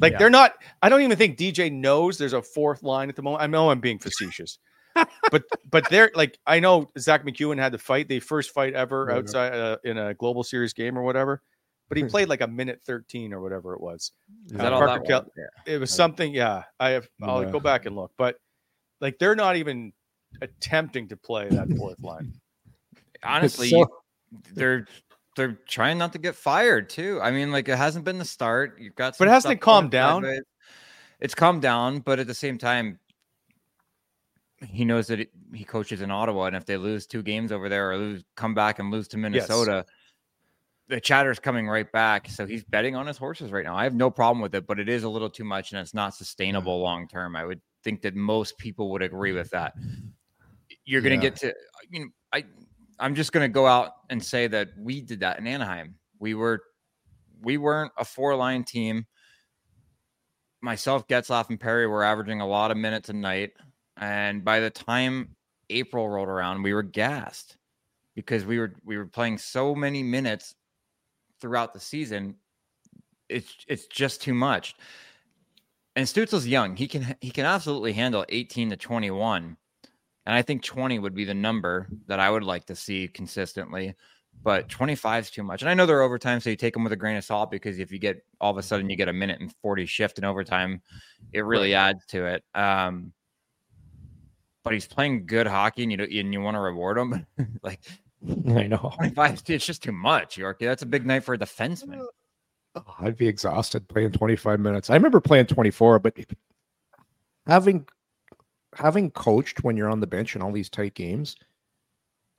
[0.00, 0.18] Like Yeah.
[0.18, 0.54] they're not.
[0.82, 3.42] I don't even think DJ knows there's a fourth line at the moment.
[3.42, 4.58] I know I'm being facetious,
[5.30, 9.06] but but they're like I know Zack MacEwen had the fight the first fight ever
[9.10, 9.16] Yeah.
[9.16, 11.42] outside uh, in a global series game or whatever.
[11.88, 14.12] But he played like a minute 13 or whatever it was.
[14.46, 15.74] Is Uh, that all Parker that Kel- Yeah.
[15.74, 16.32] It was something.
[16.32, 17.06] Yeah, I have.
[17.22, 17.50] I'll Yeah.
[17.50, 18.38] go back and look, but
[19.00, 19.92] like they're not even
[20.40, 22.32] attempting to play that fourth line.
[23.22, 24.86] Honestly, so- you- they're
[25.36, 27.20] they're trying not to get fired too.
[27.22, 28.78] I mean, like it hasn't been the start.
[28.80, 30.26] You've got, But some hasn't it calmed down?
[31.20, 32.98] It's calmed down, but at the same time,
[34.66, 37.68] he knows that it, he coaches in Ottawa, and if they lose two games over
[37.68, 39.84] there or lose, come back and lose to Minnesota,
[40.88, 42.28] the chatter's coming right back.
[42.28, 43.76] So he's betting on his horses right now.
[43.76, 45.94] I have no problem with it, but it is a little too much, and it's
[45.94, 47.34] not sustainable long term.
[47.36, 49.74] I would think that most people would agree with that.
[50.84, 51.30] You're going to Yeah.
[51.30, 51.54] get to,
[51.90, 52.44] you know, I,
[53.02, 55.96] I'm just going to go out and say that we did that in Anaheim.
[56.20, 56.62] We were,
[57.42, 59.06] we weren't a four line team.
[60.60, 63.54] Myself, Getzlaff, and Perry were averaging a lot of minutes a night.
[63.96, 65.34] And by the time
[65.68, 67.56] April rolled around, we were gassed
[68.14, 70.54] because we were we were playing so many minutes
[71.40, 72.36] throughout the season.
[73.28, 74.76] It's it's just too much.
[75.96, 76.76] And Stützle's young.
[76.76, 79.56] He can he can absolutely handle 18 to 21.
[80.26, 83.94] And I think 20 would be the number that I would like to see consistently.
[84.42, 85.62] But 25 is too much.
[85.62, 87.78] And I know they're overtime, so you take them with a grain of salt because
[87.78, 90.24] if you get all of a sudden you get a minute and 40 shift in
[90.24, 90.80] overtime,
[91.32, 92.44] it really adds to it.
[92.54, 93.12] Um,
[94.64, 97.26] but he's playing good hockey and you know, and you want to reward him.
[97.62, 97.80] like
[98.48, 98.92] I know.
[98.96, 100.60] 25, it's just too much, Yorkie.
[100.60, 102.04] That's a big night for a defenseman.
[102.74, 104.90] Oh, I'd be exhausted playing 25 minutes.
[104.90, 106.14] I remember playing 24, but
[107.46, 107.86] having
[108.74, 111.36] having coached when you're on the bench in all these tight games,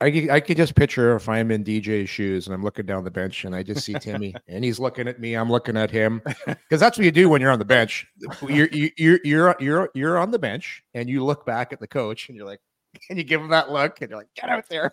[0.00, 3.10] I I could just picture if I'm in DJ's shoes and I'm looking down the
[3.10, 6.20] bench and I just see Timmy and he's looking at me, I'm looking at him
[6.46, 8.06] because that's what you do when you're on the bench.
[8.46, 11.86] You're you- you're you're you're you're on the bench and you look back at the
[11.86, 12.60] coach and you're like,
[13.08, 14.92] and you give him that look and you're like, get out there.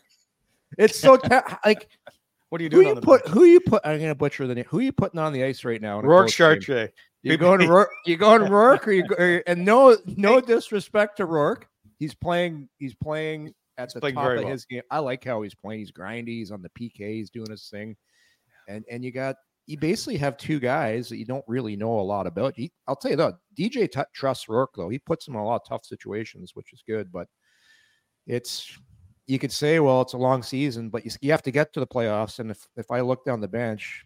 [0.77, 1.19] It's so
[1.65, 1.89] like
[2.49, 4.45] What are you who doing you on the put who you put I'm gonna butcher
[4.47, 4.65] the name.
[4.69, 5.99] Who are you putting on the ice right now?
[5.99, 6.29] Rourke?
[6.29, 6.91] Chartier?
[7.23, 7.91] You going to Rourke?
[8.05, 8.87] You going Rourke?
[8.87, 11.67] Or you go, and no no disrespect to Rourke,
[11.99, 14.47] he's playing he's playing at the playing top of well.
[14.47, 14.81] his game.
[14.89, 15.79] I like how he's playing.
[15.81, 16.27] He's grindy.
[16.27, 17.13] He's on the PK.
[17.13, 17.95] He's doing his thing,
[18.67, 19.35] and and you got
[19.67, 22.53] you basically have two guys that you don't really know a lot about.
[22.55, 24.89] He, I'll tell you though, DJ t- trusts Rourke though.
[24.89, 27.11] He puts him in a lot of tough situations, which is good.
[27.11, 27.27] But
[28.25, 28.77] it's
[29.27, 31.79] you could say, well, it's a long season, but you, you have to get to
[31.79, 32.39] the playoffs.
[32.39, 34.05] And if if I look down the bench,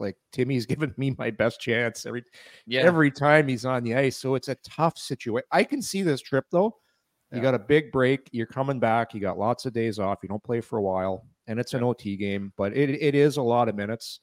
[0.00, 2.24] like Timmy's giving me my best chance every
[2.66, 2.82] Yeah.
[2.82, 4.16] every time he's on the ice.
[4.16, 5.46] So it's a tough situation.
[5.52, 6.76] I can see this trip though.
[7.32, 7.42] You Yeah.
[7.42, 8.28] got a big break.
[8.32, 9.14] You're coming back.
[9.14, 10.18] You got lots of days off.
[10.22, 13.36] You don't play for a while, and it's an OT game, but it, it is
[13.36, 14.20] a lot of minutes.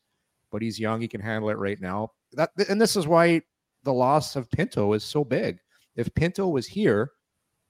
[0.52, 1.02] But he's young.
[1.02, 2.12] He can handle it right now.
[2.34, 3.42] That and this is why
[3.84, 5.58] the loss of Pinto is so big.
[5.96, 7.12] If Pinto was here,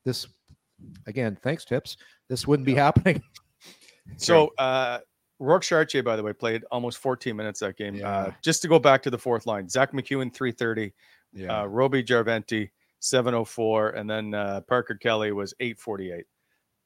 [0.06, 0.28] this
[1.08, 1.98] again, thanks tips.
[2.30, 3.22] This wouldn't be happening.
[4.16, 5.00] So, uh,
[5.40, 8.02] Rourke Chartier, by the way, played almost 14 minutes that game.
[8.04, 10.94] Uh, just to go back to the fourth line, Zack MacEwen, 330,
[11.50, 12.70] uh, Roby Jarventie,
[13.00, 16.26] 704, and then uh, Parker Kelly was 848.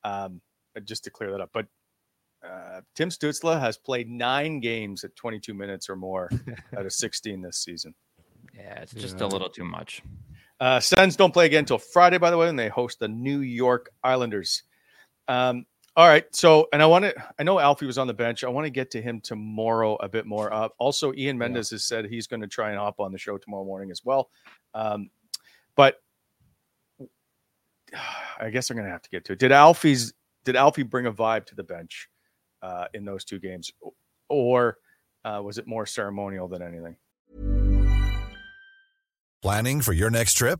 [0.03, 0.41] Um,
[0.75, 1.51] uh, just to clear that up.
[1.53, 1.67] But
[2.45, 6.29] uh, Tim Stützle has played nine games at 22 minutes or more
[6.77, 7.93] out of 16 this season.
[8.55, 9.25] Yeah, it's just Yeah.
[9.25, 10.01] a little too much.
[10.59, 13.39] Uh, Sens don't play again until Friday, by the way, and they host the New
[13.39, 14.63] York Islanders.
[15.27, 16.23] Um, all right.
[16.33, 18.43] So, and I want to, I know Alfie was on the bench.
[18.43, 20.53] I want to get to him tomorrow a bit more.
[20.53, 23.37] Uh, also, Ian Mendes has said he's going to try and hop on the show
[23.37, 24.29] tomorrow morning as well.
[24.73, 25.09] Um,
[25.75, 26.01] but
[28.39, 29.39] I guess I'm going to have to get to it.
[29.39, 30.13] Did Alfie's,
[30.45, 32.07] did Alfie bring a vibe to the bench
[32.61, 33.71] uh, in those two games,
[34.29, 34.77] or
[35.25, 36.95] uh, was it more ceremonial than anything?
[39.41, 40.59] Planning for your next trip?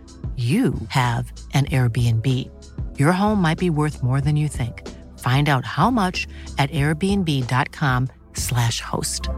[0.41, 2.25] you have an Airbnb.
[2.97, 4.87] Your home might be worth more than you think.
[5.19, 6.27] Find out how much
[6.57, 9.29] at airbnb.com/slash host.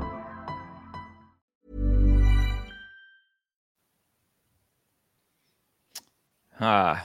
[6.59, 6.97] Uh,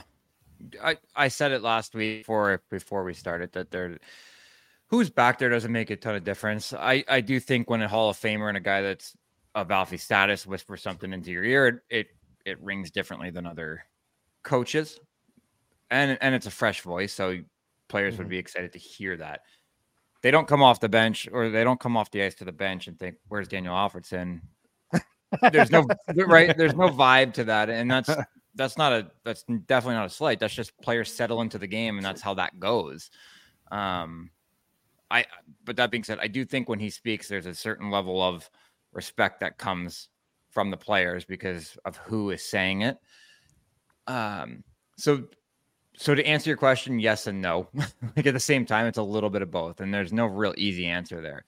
[0.81, 3.97] I I said it last week before before we started that there
[4.87, 6.73] who's back there doesn't make a ton of difference.
[6.73, 9.15] I I do think when a Hall of Famer and a guy that's
[9.55, 12.07] of Alfie status whispers something into your ear, it, it
[12.45, 13.83] it rings differently than other
[14.43, 14.99] coaches,
[15.89, 17.39] and and it's a fresh voice, so
[17.87, 18.23] players mm-hmm.
[18.23, 19.41] would be excited to hear that.
[20.21, 22.51] They don't come off the bench or they don't come off the ice to the
[22.51, 24.41] bench and think, "Where's Daniel Alfredsson?"
[25.51, 25.87] There's no
[26.27, 26.57] right.
[26.57, 28.09] There's no vibe to that, and that's
[28.55, 30.39] that's not a that's definitely not a slight.
[30.39, 33.09] That's just players settle into the game, and that's how that goes.
[33.71, 34.31] Um,
[35.11, 35.25] I
[35.65, 38.49] but that being said, I do think when he speaks, there's a certain level of
[38.91, 40.09] respect that comes
[40.49, 42.97] from the players because of who is saying it.
[44.09, 44.63] Um,
[44.97, 45.23] so
[45.95, 47.69] so to answer your question, yes and no.
[48.15, 50.53] like at the same time, it's a little bit of both, and there's no real
[50.57, 51.45] easy answer there.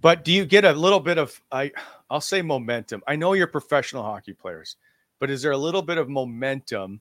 [0.00, 1.70] But do you get a little bit of I
[2.10, 3.02] I'll say momentum.
[3.06, 4.76] I know you're professional hockey players,
[5.18, 7.00] but is there a little bit of momentum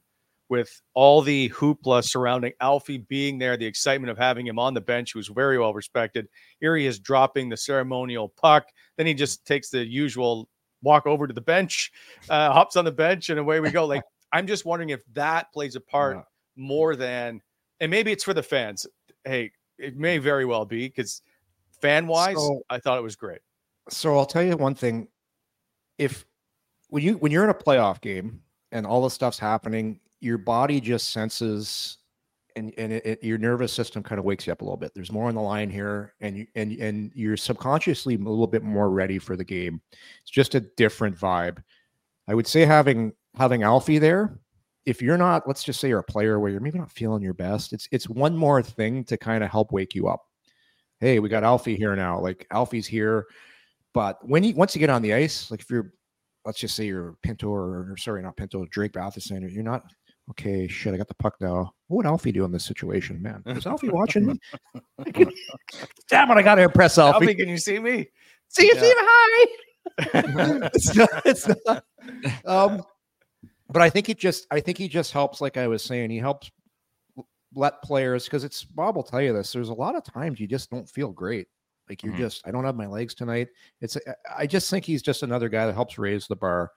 [0.49, 4.81] with all the hoopla surrounding Alfie being there, the excitement of having him on the
[4.81, 6.27] bench, who's very well respected.
[6.59, 8.67] Here he is dropping the ceremonial puck.
[8.97, 10.49] Then he just takes the usual
[10.81, 11.91] walk over to the bench,
[12.29, 13.85] uh, hops on the bench, and away we go.
[13.85, 16.23] Like I'm just wondering if that plays a part yeah.
[16.55, 17.41] more than,
[17.79, 18.85] and maybe it's for the fans.
[19.25, 21.21] Hey, it may very well be because
[21.81, 23.39] fan wise, so, I thought it was great.
[23.89, 25.07] So I'll tell you one thing:
[25.97, 26.25] if
[26.89, 30.79] when you when you're in a playoff game and all this stuff's happening, your body
[30.79, 31.97] just senses
[32.55, 34.93] and and it, it, your nervous system kind of wakes you up a little bit.
[34.93, 38.63] There's more on the line here, and you and and you're subconsciously a little bit
[38.63, 39.81] more ready for the game.
[40.21, 41.63] It's just a different vibe.
[42.27, 44.37] I would say having having Alfie there,
[44.85, 47.33] if you're not, let's just say you're a player where you're maybe not feeling your
[47.33, 50.21] best, it's it's one more thing to kind of help wake you up.
[50.99, 52.19] Hey, we got Alfie here now.
[52.19, 53.25] Like Alfie's here.
[53.93, 55.93] But when you once you get on the ice, like if you're
[56.45, 59.83] let's just say you're Pinto or, or sorry, not Pinto, Drake Batherson, you're not
[60.31, 61.73] okay, shit, I got the puck now.
[61.87, 63.41] What would Alfie do in this situation, man?
[63.45, 64.39] Is Alfie watching me?
[66.09, 67.25] Damn it, I gotta impress Alfie.
[67.25, 68.07] Alfie, can you see me?
[68.49, 68.81] See you, yeah.
[68.81, 69.47] see hi.
[70.73, 71.83] it's not, it's not.
[72.45, 72.83] Um,
[73.69, 76.17] but I think he just I think he just helps, like I was saying, he
[76.17, 76.51] helps
[77.53, 79.51] let players because it's Bob will tell you this.
[79.51, 81.47] There's a lot of times you just don't feel great.
[81.87, 82.21] Like you're mm-hmm.
[82.21, 83.47] just, I don't have my legs tonight.
[83.81, 83.97] It's
[84.35, 86.71] I just think he's just another guy that helps raise the bar.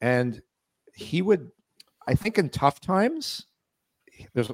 [0.00, 0.42] And
[0.94, 1.50] he would,
[2.08, 3.46] I think in tough times,
[4.34, 4.50] there's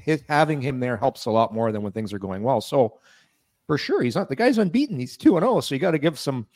[0.00, 2.60] his, having him there helps a lot more than when things are going well.
[2.60, 2.98] So
[3.66, 4.98] for sure, he's not the guy's unbeaten.
[4.98, 6.46] He's two and zero, oh, so you got to give some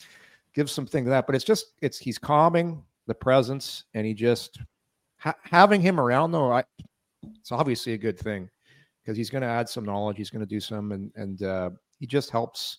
[0.55, 1.27] give something to that.
[1.27, 4.59] But it's just it's he's calming the presence, and he just
[5.19, 6.53] ha- having him around though.
[6.53, 6.65] I,
[7.39, 8.49] it's obviously a good thing
[9.03, 10.17] because he's going to add some knowledge.
[10.17, 12.79] He's going to do some, and and uh, he just helps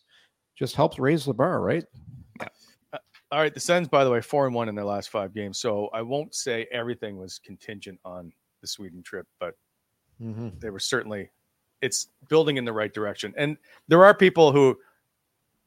[0.57, 1.85] just helps raise the bar, right?
[2.39, 2.97] Uh,
[3.31, 5.57] all right, the Sens, by the way, four and one in their last five games.
[5.57, 9.55] So I won't say everything was contingent on the Sweden trip, but
[10.21, 10.49] mm-hmm.
[10.59, 11.29] they were certainly
[11.81, 13.33] it's building in the right direction.
[13.37, 13.57] And
[13.87, 14.77] there are people who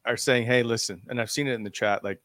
[0.06, 2.20] are saying, "Hey, listen," and I've seen it in the chat, like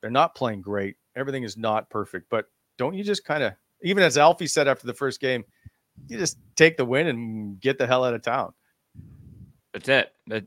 [0.00, 2.46] they're not playing great everything is not perfect, but
[2.76, 5.44] don't you just kind of Even as Alfie said after the first game,
[6.06, 8.52] you just take the win and get the hell out of town.
[9.72, 10.12] That's it.
[10.28, 10.44] That,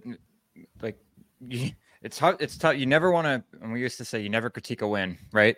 [0.82, 0.98] like,
[2.02, 2.38] it's hard.
[2.40, 2.78] It's tough.
[2.78, 3.44] You never want to.
[3.62, 5.56] And we used to say you never critique a win, right?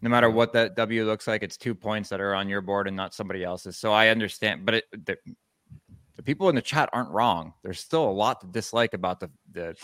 [0.00, 2.88] No matter what that W looks like, it's two points that are on your board
[2.88, 3.76] and not somebody else's.
[3.76, 5.16] So I understand, but it, the,
[6.16, 7.54] the people in the chat aren't wrong.
[7.62, 9.76] There's still a lot to dislike about the the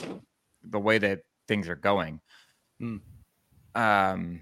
[0.65, 2.21] the way that things are going.
[2.83, 3.01] Mm.
[3.75, 4.41] Um,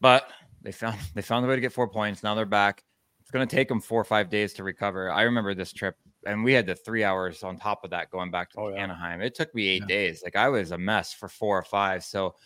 [0.00, 0.28] but
[0.62, 2.22] they found they found the way to get four points.
[2.22, 2.82] Now they're back.
[3.20, 5.10] It's going to take them four or five days to recover.
[5.10, 5.96] I remember this trip,
[6.26, 8.76] and we had the three hours on top of that going back to Oh, yeah.
[8.76, 9.20] Anaheim.
[9.20, 9.86] It took me eight Yeah.
[9.88, 10.22] days.
[10.22, 12.04] Like I was a mess for four or five.
[12.04, 12.36] So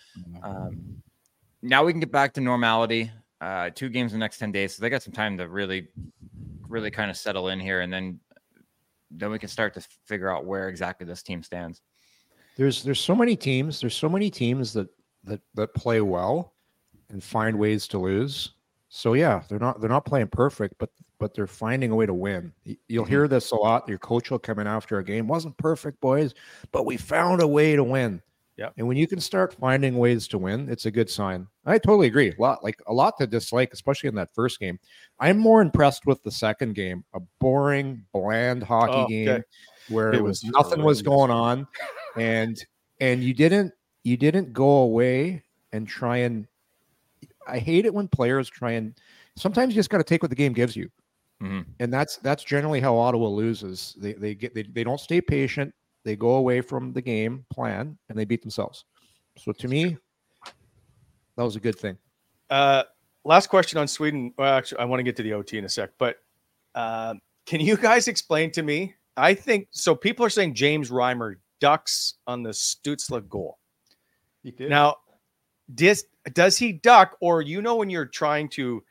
[0.42, 1.02] um,
[1.60, 3.10] now we can get back to normality.
[3.42, 5.88] Uh, two games in the next ten days, so they got some time to really,
[6.68, 8.20] really kind of settle in here, and then
[9.10, 11.82] then we can start to figure out where exactly this team stands.
[12.56, 13.80] There's there's so many teams.
[13.80, 14.88] There's so many teams that
[15.24, 16.54] that that play well
[17.10, 18.52] and find ways to lose.
[18.88, 22.14] So yeah, they're not they're not playing perfect, but but they're finding a way to
[22.14, 22.52] win.
[22.88, 23.10] You'll mm-hmm.
[23.10, 23.88] hear this a lot.
[23.88, 25.28] Your coach will come in after a game.
[25.28, 26.34] Wasn't perfect, boys,
[26.72, 28.22] but we found a way to win.
[28.56, 28.70] Yeah.
[28.76, 31.46] And when you can start finding ways to win, it's a good sign.
[31.64, 32.34] I totally agree.
[32.36, 34.78] A lot like a lot to dislike, especially in that first game.
[35.18, 39.24] I'm more impressed with the second game, a boring, bland hockey Oh, okay.
[39.24, 39.42] game
[39.88, 41.66] where It it was was nothing was going on
[42.16, 42.62] and
[43.00, 43.72] and you didn't
[44.04, 45.42] you didn't go away
[45.72, 46.46] and try and
[47.46, 48.94] I hate it when players try and
[49.36, 50.90] sometimes you just got to take what the game gives you.
[51.42, 51.64] Mhm.
[51.78, 53.94] And that's that's generally how Ottawa loses.
[53.98, 55.74] They they get they, they don't stay patient.
[56.04, 58.84] They go away from the game plan and they beat themselves.
[59.38, 59.96] So to me,
[61.36, 61.96] that was a good thing.
[62.50, 62.84] Uh,
[63.24, 64.34] last question on Sweden.
[64.36, 66.16] Well, actually, I want to get to the OT in a sec, but
[66.74, 67.14] uh,
[67.46, 68.94] can you guys explain to me?
[69.16, 69.94] I think so.
[69.94, 73.59] People are saying James Reimer ducks on the Stützle goal.
[74.42, 74.70] He did.
[74.70, 74.96] Now,
[75.74, 78.82] does does he duck, or you know when you're trying to?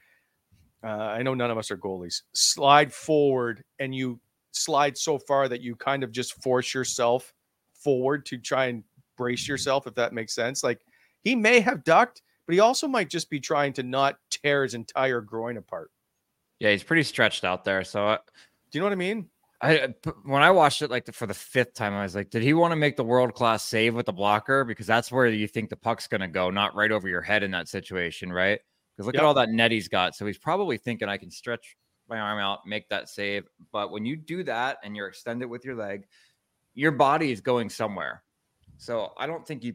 [0.84, 2.22] Uh, I know none of us are goalies.
[2.34, 4.20] Slide forward, and you
[4.52, 7.34] slide so far that you kind of just force yourself
[7.74, 8.84] forward to try and
[9.18, 10.64] brace yourself, if that makes sense.
[10.64, 10.80] Like
[11.24, 14.74] he may have ducked, but he also might just be trying to not tear his
[14.74, 15.92] entire groin apart.
[16.60, 17.84] Yeah, he's pretty stretched out there.
[17.84, 19.30] So I, Do you know what I mean?
[19.62, 22.16] I uh, p- when I watched it like the, for the fifth time, I was
[22.16, 24.64] like, did he want to make the world class save with the blocker?
[24.64, 27.44] Because that's where you think the puck's going to go, not right over your head
[27.44, 28.60] in that situation, right?
[28.96, 29.24] Because look Yep.
[29.24, 30.16] at all that net he's got.
[30.16, 31.76] So he's probably thinking I can stretch
[32.08, 33.48] my arm out, make that save.
[33.72, 36.06] But when you do that and you're extended with your leg,
[36.74, 38.24] your body is going somewhere.
[38.78, 39.74] So I don't think he,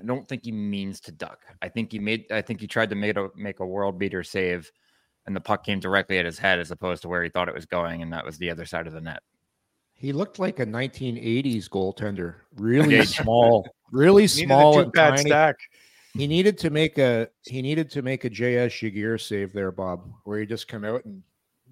[0.00, 1.46] I don't think he means to duck.
[1.62, 4.22] I think he made, I think he tried to make a make a world beater
[4.24, 4.70] save,
[5.26, 7.54] and the puck came directly at his head as opposed to where he thought it
[7.54, 9.22] was going, and that was the other side of the net.
[9.94, 15.30] He looked like a 1980s goaltender, really small, really Needed a small and two-pad tiny.
[15.30, 15.56] stack.
[16.14, 20.10] He needed to make a he needed to make a JS Giguere save there, Bob,
[20.24, 21.22] where you just come out and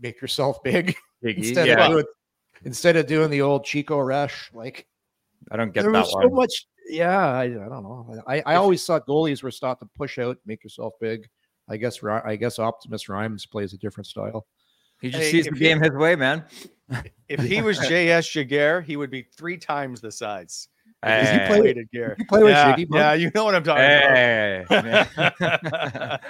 [0.01, 2.05] make yourself big instead yeah, of doing,
[2.65, 4.53] instead of doing the old Chico Resch.
[4.53, 4.87] Like
[5.51, 6.29] I don't get there that was one.
[6.29, 6.67] so much.
[6.87, 8.23] Yeah, I, I don't know.
[8.27, 11.27] I, I always thought goalies were thought to push out, make yourself big.
[11.69, 14.47] I guess I guess Optimus Reim plays a different style.
[15.01, 16.45] He just Hey, sees if the he- game his way, man.
[17.29, 20.69] If he was JS Giguere, he would be three times the size.
[21.03, 21.47] Does he Hey.
[21.49, 22.15] play- Weighted gear.
[22.19, 22.97] you play with yeah, Shiggy, bud?
[22.99, 24.85] yeah, you know what I'm talking Hey, about.
[25.41, 26.21] man.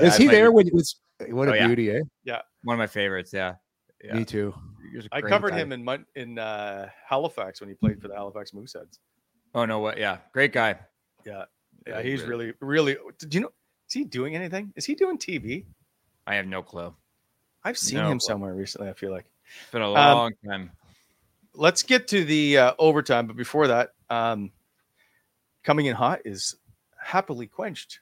[0.00, 0.96] Is I he there be- when it was?
[1.28, 1.66] What a Oh, yeah.
[1.68, 2.00] beauty, eh?
[2.24, 3.32] Yeah, one of my favorites.
[3.32, 3.54] Yeah.
[4.02, 4.14] Yeah.
[4.14, 4.52] Me too.
[4.90, 5.58] He was a I great covered guy.
[5.58, 8.98] him in Mon- in uh, Halifax when he played for the Halifax Mooseheads.
[9.54, 9.96] Oh no, what?
[9.98, 10.76] Yeah, great guy.
[11.24, 11.44] Yeah,
[11.86, 13.12] Yeah, yeah, he's really- really, really.
[13.20, 13.52] Did you know?
[13.92, 14.72] Is he doing anything?
[14.74, 15.66] Is he doing TV?
[16.26, 16.94] I have no clue.
[17.62, 18.26] I've seen No him clue.
[18.26, 18.88] somewhere recently.
[18.88, 19.26] I feel like.
[19.64, 20.70] It's been a long time.
[21.52, 24.50] Let's get to the uh, overtime, but before that, um,
[25.62, 26.56] coming in hot is
[26.98, 28.00] happily quenched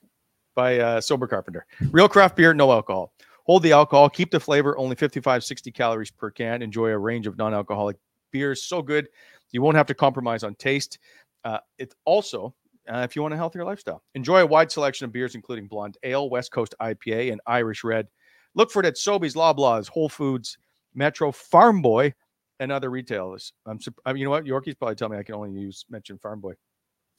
[0.54, 1.66] by uh, Sober Carpenter.
[1.90, 3.12] Real craft beer, no alcohol.
[3.46, 6.62] Hold the alcohol, keep the flavor, only 55, 60 calories per can.
[6.62, 7.96] Enjoy a range of non alcoholic
[8.30, 8.62] beers.
[8.62, 9.08] So good.
[9.50, 11.00] You won't have to compromise on taste.
[11.42, 12.54] Uh, it's also,
[12.90, 15.96] uh, if you want a healthier lifestyle, enjoy a wide selection of beers, including blonde
[16.02, 18.08] ale, West Coast IPA, and Irish Red.
[18.54, 20.58] Look for it at Sobeys, Loblaws, Whole Foods,
[20.94, 22.12] Metro, Farm Boy,
[22.58, 23.52] and other retailers.
[23.66, 24.44] I'm, I mean, you know what?
[24.44, 26.54] Yorkies probably tell me I can only use mention Farm Boy.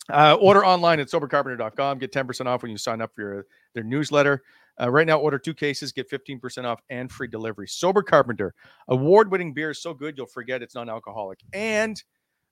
[0.09, 1.99] Uh, order online at sobercarpenter.com.
[1.99, 4.43] Get 10% off when you sign up for your, their newsletter.
[4.81, 7.67] Uh, right now, order two cases, get 15% off and free delivery.
[7.67, 8.53] Sober Carpenter,
[8.87, 11.39] award winning beer is so good you'll forget it's non alcoholic.
[11.53, 12.01] And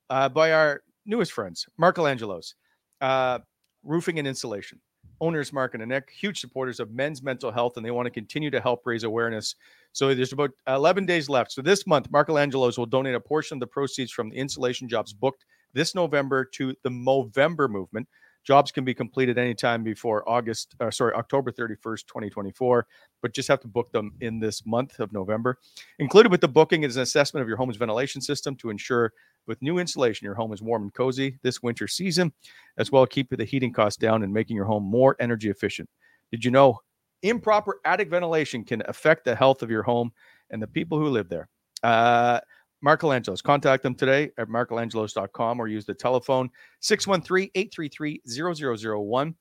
[0.09, 2.55] uh, by our newest friends, Marcolangelo's,
[3.01, 3.39] uh,
[3.83, 4.79] roofing and insulation.
[5.21, 8.49] Owners Mark and Nick, huge supporters of men's mental health, and they want to continue
[8.51, 9.55] to help raise awareness.
[9.91, 11.51] So there's about 11 days left.
[11.51, 15.11] So this month, Marcolangelo's will donate a portion of the proceeds from the insulation jobs
[15.11, 15.43] booked
[15.73, 18.07] this November to the Movember movement.
[18.43, 22.87] Jobs can be completed anytime before August, uh, sorry, October 31st, 2024,
[23.21, 25.57] but just have to book them in this month of November.
[25.99, 29.13] Included with the booking is an assessment of your home's ventilation system to ensure
[29.45, 32.31] with new insulation your home is warm and cozy this winter season,
[32.77, 35.89] as well keep the heating costs down and making your home more energy efficient.
[36.31, 36.79] Did you know
[37.23, 40.11] improper attic ventilation can affect the health of your home
[40.49, 41.49] and the people who live there?
[41.83, 42.39] Uh,
[42.85, 43.43] Marcolangelos.
[43.43, 46.49] Contact them today at marcolangelos.com or use the telephone
[46.79, 49.35] 613 833 0001.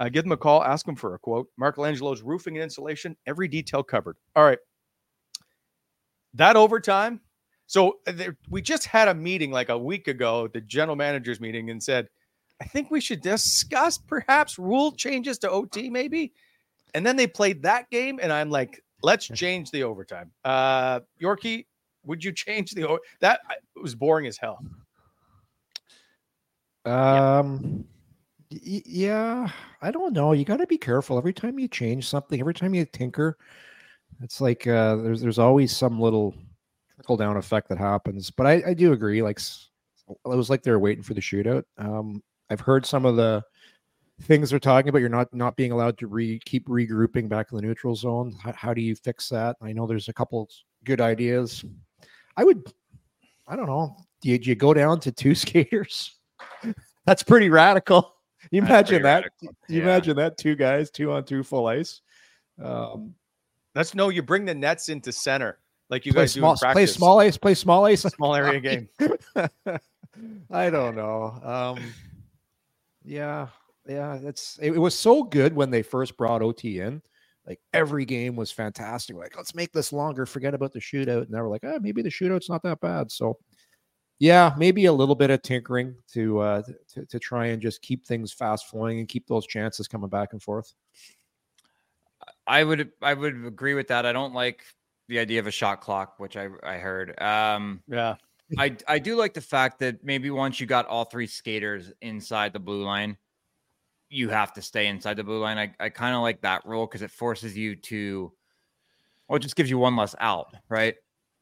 [0.00, 1.46] Uh, give them a call, ask them for a quote.
[1.60, 4.16] Marcolangelo's roofing and insulation, every detail covered.
[4.34, 4.58] All right.
[6.34, 7.20] That overtime.
[7.66, 11.40] So uh, there, we just had a meeting like a week ago, the general managers
[11.40, 12.08] meeting, and said,
[12.60, 16.32] I think we should discuss perhaps rule changes to OT, maybe.
[16.94, 20.30] And then they played that game, and I'm like, let's change the overtime.
[20.44, 21.66] Uh, Yorkie,
[22.04, 23.40] would you change the that
[23.80, 24.64] was boring as hell.
[26.84, 27.84] Um
[28.50, 29.48] y- yeah,
[29.80, 30.32] I don't know.
[30.32, 33.38] You got to be careful every time you change something, every time you tinker.
[34.22, 36.34] It's like uh there's there's always some little
[36.94, 38.30] trickle down effect that happens.
[38.30, 41.64] But I, I do agree like it was like they're waiting for the shootout.
[41.78, 43.42] Um I've heard some of the
[44.22, 44.98] things they're talking about.
[45.00, 48.34] You're not not being allowed to re keep regrouping back in the neutral zone.
[48.42, 49.56] How, how do you fix that?
[49.62, 50.48] I know there's a couple
[50.84, 51.64] good ideas.
[52.36, 52.72] I would,
[53.46, 53.96] I don't know.
[54.20, 56.14] Do you, do you go down to two skaters?
[57.04, 58.14] That's pretty radical.
[58.50, 59.24] You imagine that?
[59.24, 59.48] Radical.
[59.68, 59.82] You yeah.
[59.82, 62.00] imagine that two guys, two on two full ice.
[62.62, 63.14] Um,
[63.74, 64.08] That's no.
[64.08, 65.58] You bring the nets into center
[65.92, 67.36] like you guys small, do in Play small ice.
[67.36, 68.00] Play small ice.
[68.16, 68.88] Small area game.
[70.50, 71.38] I don't know.
[71.42, 71.92] Um,
[73.04, 73.48] yeah,
[73.86, 74.14] yeah.
[74.22, 77.02] It's it, it was so good when they first brought OT in
[77.46, 79.16] like every game was fantastic.
[79.16, 80.26] Like, let's make this longer.
[80.26, 81.24] Forget about the shootout.
[81.24, 83.10] And they were like, ah, maybe the shootout's not that bad.
[83.10, 83.38] So,
[84.18, 86.62] yeah, maybe a little bit of tinkering to uh
[86.94, 90.32] to, to try and just keep things fast flowing and keep those chances coming back
[90.32, 90.72] and forth.
[92.46, 94.06] I would I would agree with that.
[94.06, 94.62] I don't like
[95.08, 97.20] the idea of a shot clock, which I I heard.
[97.20, 98.14] Um, yeah,
[98.56, 102.52] I I do like the fact that maybe once you got all three skaters inside
[102.52, 103.16] the blue line,
[104.12, 105.56] you have to stay inside the blue line.
[105.58, 108.30] I, I kind of like that rule because it forces you to,
[109.26, 110.94] well, it just gives you one less out, right?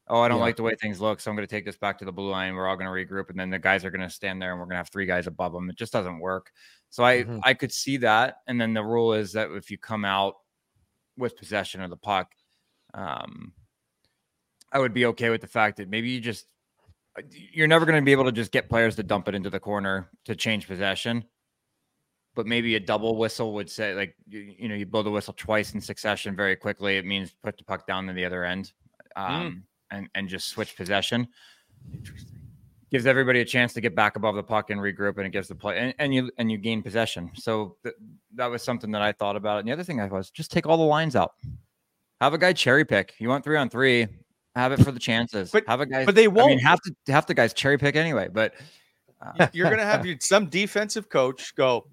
[0.09, 0.45] Oh, I don't yeah.
[0.45, 2.31] like the way things look, so I'm going to take this back to the blue
[2.31, 2.55] line.
[2.55, 4.59] We're all going to regroup, and then the guys are going to stand there, and
[4.59, 5.69] we're going to have three guys above them.
[5.69, 6.51] It just doesn't work.
[6.91, 7.39] So I mm-hmm.
[7.45, 10.35] I could see that, and then the rule is that if you come out
[11.17, 12.33] with possession of the puck,
[12.93, 13.53] um,
[14.73, 16.47] I would be okay with the fact that maybe you just
[17.31, 19.61] you're never going to be able to just get players to dump it into the
[19.61, 21.25] corner to change possession
[22.35, 25.35] but maybe a double whistle would say like you, you, know you blow the whistle
[25.37, 28.73] twice in succession very quickly it means put the puck down to the other end
[29.17, 29.23] mm.
[29.23, 29.97] um, mm.
[29.97, 31.27] and and just switch possession
[31.93, 32.39] Interesting.
[32.91, 35.49] gives everybody a chance to get back above the puck and regroup and it gives
[35.49, 37.95] the play and, and you and you gain possession so th-
[38.35, 40.67] that was something that i thought about and the other thing i was just take
[40.67, 41.33] all the lines out
[42.21, 44.07] have a guy cherry pick you want three on three
[44.57, 46.81] have it for the chances but have a guy but they won't I mean, have
[46.83, 48.55] to have the guys cherry pick anyway but
[49.23, 51.87] uh, you're gonna have some defensive coach go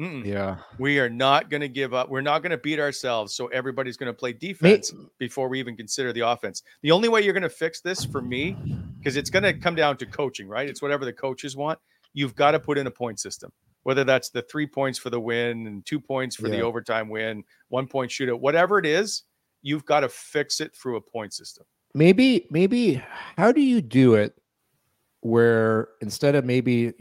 [0.00, 0.24] Mm-mm.
[0.24, 0.56] Yeah.
[0.78, 2.10] We are not going to give up.
[2.10, 3.34] We're not going to beat ourselves.
[3.34, 6.62] So everybody's going to play defense before we even consider the offense.
[6.82, 8.56] The only way you're going to fix this for me,
[8.98, 10.68] because it's going to come down to coaching, right?
[10.68, 11.78] It's whatever the coaches want.
[12.12, 13.52] You've got to put in a point system,
[13.84, 16.56] whether that's the three points for the win and two points for yeah.
[16.56, 19.22] the overtime win, one point shootout, whatever it is,
[19.62, 21.64] you've got to fix it through a point system.
[21.94, 23.02] Maybe, maybe,
[23.36, 24.34] how do you do it
[25.20, 26.92] where instead of maybe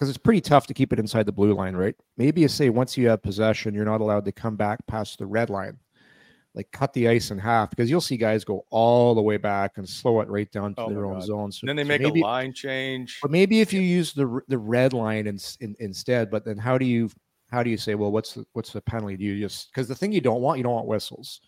[0.00, 1.94] because it's pretty tough to keep it inside the blue line, right?
[2.16, 5.26] Maybe you say once you have possession, you're not allowed to come back past the
[5.26, 5.76] red line,
[6.54, 9.72] like cut the ice in half, because you'll see guys go all the way back
[9.76, 11.52] and slow it right down to oh their own zone.
[11.52, 13.18] So, then they so make maybe, a line change.
[13.20, 16.78] But maybe if you use the the red line in, in, instead, but then how
[16.78, 17.10] do you
[17.50, 19.18] how do you say, well, what's the, what's the penalty?
[19.18, 21.42] Do you just because the thing you don't want, you don't want whistles.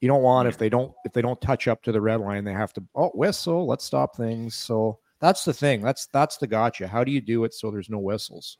[0.00, 2.44] You don't want if they don't if they don't touch up to the red line,
[2.44, 3.66] they have to oh whistle.
[3.66, 4.54] Let's stop things.
[4.54, 5.82] So that's the thing.
[5.82, 6.88] That's that's the gotcha.
[6.88, 8.58] How do you do it so there's no whistles?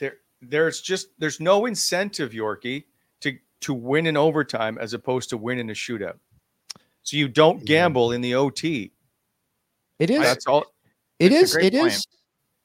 [0.00, 2.84] There, there's just there's no incentive, Yorkie,
[3.20, 6.18] to to win in overtime as opposed to win in a shootout.
[7.02, 8.16] So you don't gamble yeah.
[8.16, 8.92] in the OT.
[9.98, 10.20] It is.
[10.20, 10.64] That's all.
[11.18, 11.54] It is.
[11.56, 11.92] It point.
[11.92, 12.06] is.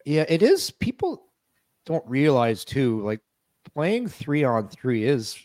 [0.06, 0.72] Yeah, it is.
[0.72, 1.24] People
[1.86, 3.02] don't realize too.
[3.02, 3.20] Like
[3.74, 5.38] playing three on three is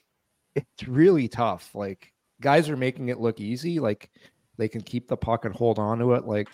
[0.55, 1.75] it's really tough.
[1.75, 3.81] Like guys are making it look easy.
[3.81, 4.11] Like
[4.57, 6.25] they can keep the puck and hold on to it.
[6.25, 6.49] Like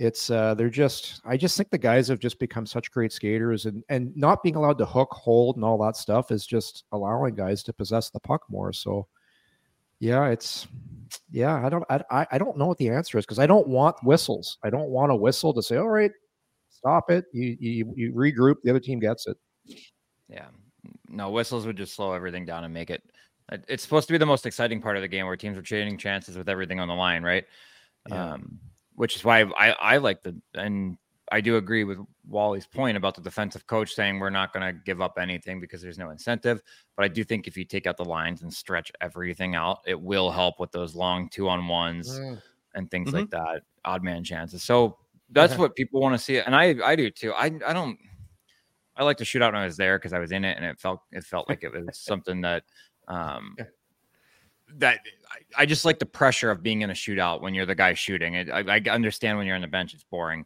[0.00, 3.66] it's uh they're just i just think the guys have just become such great skaters
[3.66, 7.34] and and not being allowed to hook hold and all that stuff is just allowing
[7.34, 9.06] guys to possess the puck more so
[9.98, 10.66] yeah it's
[11.30, 13.96] yeah i don't i, I don't know what the answer is because i don't want
[14.02, 16.12] whistles i don't want a whistle to say all right
[16.70, 19.36] stop it you, you you regroup the other team gets it
[20.28, 20.46] Yeah.
[21.08, 23.02] No, whistles would just slow everything down and make it.
[23.68, 25.98] It's supposed to be the most exciting part of the game where teams are trading
[25.98, 27.44] chances with everything on the line, right?
[28.08, 28.34] Yeah.
[28.34, 28.60] Um,
[28.94, 30.96] which is why I, I like the, and
[31.32, 34.80] I do agree with Wally's point about the defensive coach saying we're not going to
[34.84, 36.60] give up anything because there's no incentive.
[36.96, 40.00] But I do think if you take out the lines and stretch everything out, it
[40.00, 42.42] will help with those long two on ones Mm.
[42.74, 43.14] and things Mhm.
[43.14, 44.62] like that, odd man chances.
[44.62, 44.98] So
[45.30, 45.62] that's Okay.
[45.62, 47.32] what people want to see, and I I do too.
[47.32, 47.98] I I don't.
[48.96, 50.64] I like to shoot out when I was there because I was in it, and
[50.66, 52.64] it felt it felt like it was something that
[53.08, 53.54] um
[54.78, 55.00] that
[55.30, 57.94] I, I just like the pressure of being in a shootout when you're the guy
[57.94, 58.34] shooting.
[58.34, 60.44] It, I, I understand when you're on the bench, it's boring,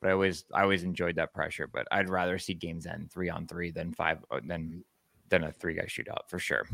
[0.00, 1.66] but I always I always enjoyed that pressure.
[1.66, 4.84] But I'd rather see games end three on three than five uh, than
[5.28, 6.66] than a three guy shootout for sure.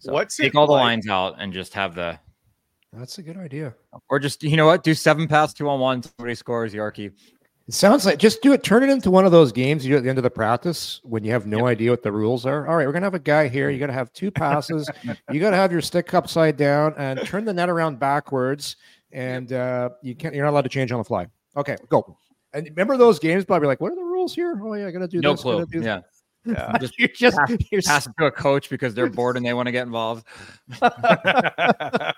[0.00, 2.18] So What's take it all the lines out and just have the
[2.92, 3.74] That's a good idea.
[4.08, 7.12] or just you know what do seven pass two on one somebody scores Yorkie.
[7.68, 8.62] It sounds like just do it.
[8.64, 11.02] Turn it into one of those games you do at the end of the practice
[11.04, 12.66] when you have no idea what the rules are.
[12.66, 13.68] All right, we're gonna have a guy here.
[13.68, 14.88] You got to have two passes.
[15.30, 18.76] you got to have your stick upside down and turn the net around backwards.
[19.12, 20.34] And uh, you can't.
[20.34, 21.26] You're not allowed to change on the fly.
[21.58, 22.16] Okay, go.
[22.54, 23.44] And remember those games?
[23.44, 24.58] Probably like, what are the rules here?
[24.64, 25.42] Oh yeah, I got to do No this.
[25.44, 25.80] gotta clue.
[25.80, 26.00] do Yeah.
[26.44, 26.72] Yeah.
[26.80, 29.52] Just You're just pass, you're pass it to a coach because they're bored and they
[29.52, 30.24] want to get involved.
[30.82, 32.14] I-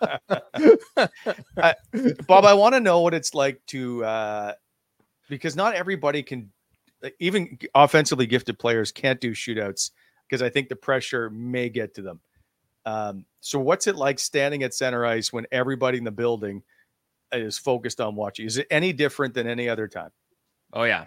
[2.28, 4.52] Bob, I want to know what it's like to uh,
[5.30, 6.50] because not everybody can,
[7.18, 9.92] even offensively gifted players can't do shootouts
[10.28, 12.20] because I think the pressure may get to them.
[12.84, 16.62] Um, so, what's it like standing at center ice when everybody in the building
[17.32, 18.46] is focused on watching?
[18.46, 20.10] Is it any different than any other time?
[20.72, 21.06] Oh yeah,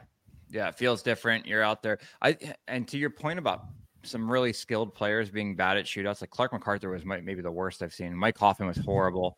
[0.49, 0.69] yeah.
[0.69, 1.45] It feels different.
[1.45, 1.99] You're out there.
[2.21, 3.65] I and to your point about
[4.03, 7.51] some really skilled players being bad at shootouts, like Clark MacArthur was might, maybe the
[7.51, 8.15] worst I've seen.
[8.15, 9.38] Mike Hoffman was horrible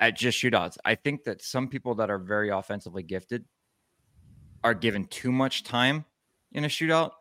[0.00, 0.76] at just shootouts.
[0.84, 3.44] I think that some people that are very offensively gifted
[4.62, 6.04] are given too much time
[6.52, 7.12] in a shootout.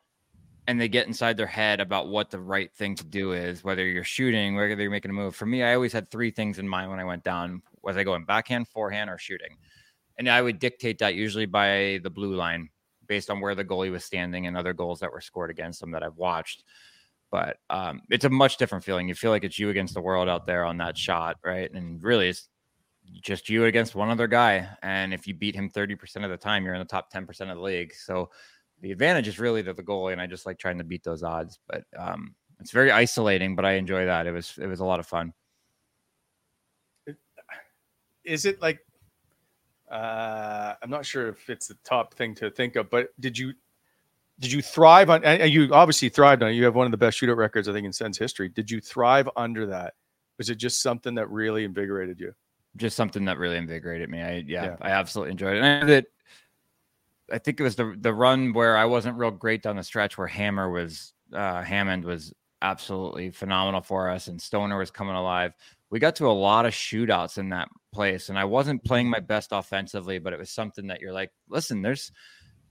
[0.67, 3.83] And they get inside their head about what the right thing to do is, whether
[3.83, 5.35] you're shooting, whether you're making a move.
[5.35, 8.03] For me, I always had three things in mind when I went down: was I
[8.03, 9.57] going backhand, forehand, or shooting?
[10.19, 12.69] and I would dictate that usually by the blue line
[13.07, 15.91] based on where the goalie was standing and other goals that were scored against them
[15.91, 16.65] that I've watched.
[17.31, 19.07] But um, it's a much different feeling.
[19.07, 21.71] You feel like it's you against the world out there on that shot, right?
[21.73, 22.49] And really, it's
[23.21, 24.67] just you against one other guy.
[24.81, 27.57] And if you beat him 30% of the time, you're in the top 10% of
[27.57, 27.93] the league.
[27.93, 28.29] So
[28.81, 30.13] the advantage is really to the goalie.
[30.13, 31.59] And I just like trying to beat those odds.
[31.67, 34.27] But um, it's very isolating, but I enjoy that.
[34.27, 35.33] It was it was a lot of fun.
[38.25, 38.79] Is it like
[39.89, 43.53] uh, I'm not sure if it's the top thing to think of, but did you
[44.39, 45.23] did you thrive on?
[45.23, 46.49] And you obviously thrived on.
[46.49, 46.53] it.
[46.53, 48.49] You have one of the best shootout records I think in Sens history.
[48.49, 49.93] Did you thrive under that?
[50.37, 52.33] Was it just something that really invigorated you?
[52.79, 54.21] Just something that really invigorated me.
[54.21, 54.75] I yeah, Yeah.
[54.81, 55.63] I absolutely enjoyed it.
[55.63, 56.05] And that
[57.31, 60.17] I think it was the the run where I wasn't real great down the stretch
[60.17, 65.53] where Hammer was uh Hammond was absolutely phenomenal for us and Stoner was coming alive.
[65.91, 69.19] We got to a lot of shootouts in that place and I wasn't playing my
[69.19, 72.11] best offensively, but it was something that you're like, listen, there's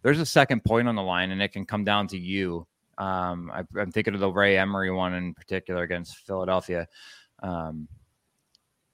[0.02, 2.66] there's a second point on the line and it can come down to you.
[2.98, 6.88] Um, I, I'm thinking of the Ray Emery one in particular against Philadelphia.
[7.42, 7.88] Um,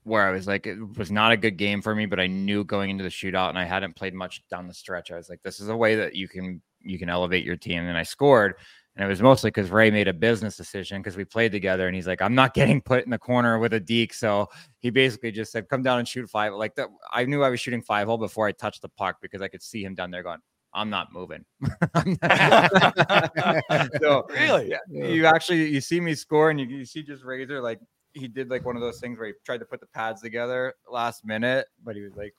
[0.05, 2.63] where I was like, it was not a good game for me, but I knew
[2.63, 5.11] going into the shootout and I hadn't played much down the stretch.
[5.11, 7.83] I was like, this is a way that you can you can elevate your team.
[7.83, 8.55] And I scored.
[8.97, 11.97] And it was mostly because Ray made a business decision because we played together and
[11.97, 14.15] he's like, I'm not getting put in the corner with a deke.
[14.15, 14.49] So
[14.79, 16.53] he basically just said, come down and shoot five.
[16.53, 19.43] Like that, I knew I was shooting five hole before I touched the puck because
[19.43, 20.39] I could see him down there going,
[20.75, 21.45] I'm not moving.
[24.01, 24.71] so Really?
[24.71, 27.81] yeah, you actually you see me score and you, you see just Razor like
[28.15, 30.75] he did like one of those things where he tried to put the pads together
[30.91, 32.35] last minute, but he was like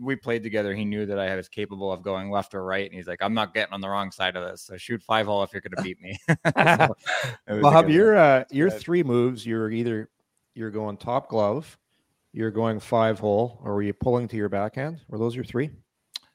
[0.00, 0.74] we played together.
[0.74, 3.34] He knew that I was capable of going left or right, and he's like, I'm
[3.34, 4.62] not getting on the wrong side of this.
[4.62, 6.18] So shoot five hole if you're gonna beat me.
[6.56, 6.96] So,
[7.46, 9.46] a Bob, your uh, your three moves.
[9.46, 10.10] You're either
[10.54, 11.78] you're going top glove,
[12.32, 15.00] you're going five hole, or were you pulling to your backhand?
[15.08, 15.70] Were those your three?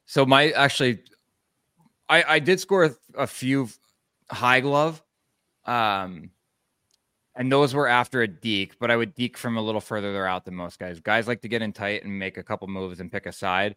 [0.05, 0.99] So my actually,
[2.07, 3.69] I I did score a, a few
[4.29, 5.01] high glove,
[5.65, 6.29] um,
[7.35, 8.77] and those were after a deke.
[8.79, 10.99] But I would deke from a little further out than most guys.
[10.99, 13.75] Guys like to get in tight and make a couple moves and pick a side.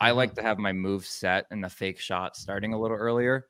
[0.00, 3.46] I like to have my move set and the fake shot starting a little earlier.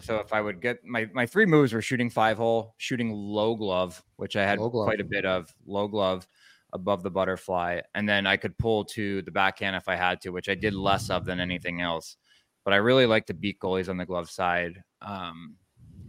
[0.00, 3.54] So if I would get my my three moves were shooting five hole, shooting low
[3.56, 6.26] glove, which I had quite a bit of low glove
[6.72, 10.30] above the butterfly, and then I could pull to the backhand if I had to,
[10.30, 12.16] which I did less of than anything else.
[12.64, 15.56] But I really like to beat goalies on the glove side, um,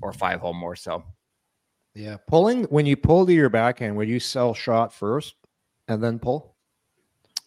[0.01, 1.03] or five hole more so.
[1.95, 5.35] Yeah, pulling when you pull to your backhand, would you sell shot first
[5.87, 6.55] and then pull?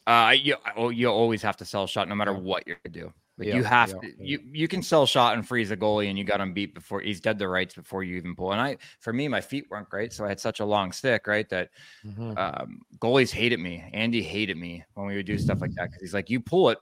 [0.06, 3.12] Uh, you oh, you always have to sell shot no matter what you're gonna do.
[3.38, 4.24] Like Yeah, you have yeah, to, yeah.
[4.26, 7.00] you you can sell shot and freeze a goalie, and you got him beat before
[7.00, 8.52] he's dead to rights before you even pull.
[8.52, 11.26] And I, for me, my feet weren't great, so I had such a long stick,
[11.26, 11.48] right?
[11.48, 11.70] That
[12.04, 12.38] Mhm.
[12.38, 13.82] um, goalies hated me.
[13.94, 16.68] Andy hated me when we would do stuff like that because he's like, you pull
[16.70, 16.78] it,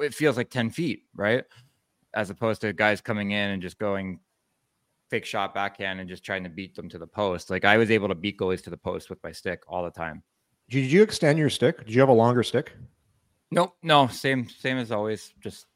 [0.00, 1.44] it feels like ten feet, right?
[2.14, 4.20] As opposed to guys coming in and just going
[5.10, 7.50] fake shot backhand and just trying to beat them to the post.
[7.50, 9.90] Like I was able to beat goalies to the post with my stick all the
[9.90, 10.22] time.
[10.68, 11.78] Did you extend your stick?
[11.86, 12.72] Did you have a longer stick?
[13.50, 15.66] Nope, no, same same as always, just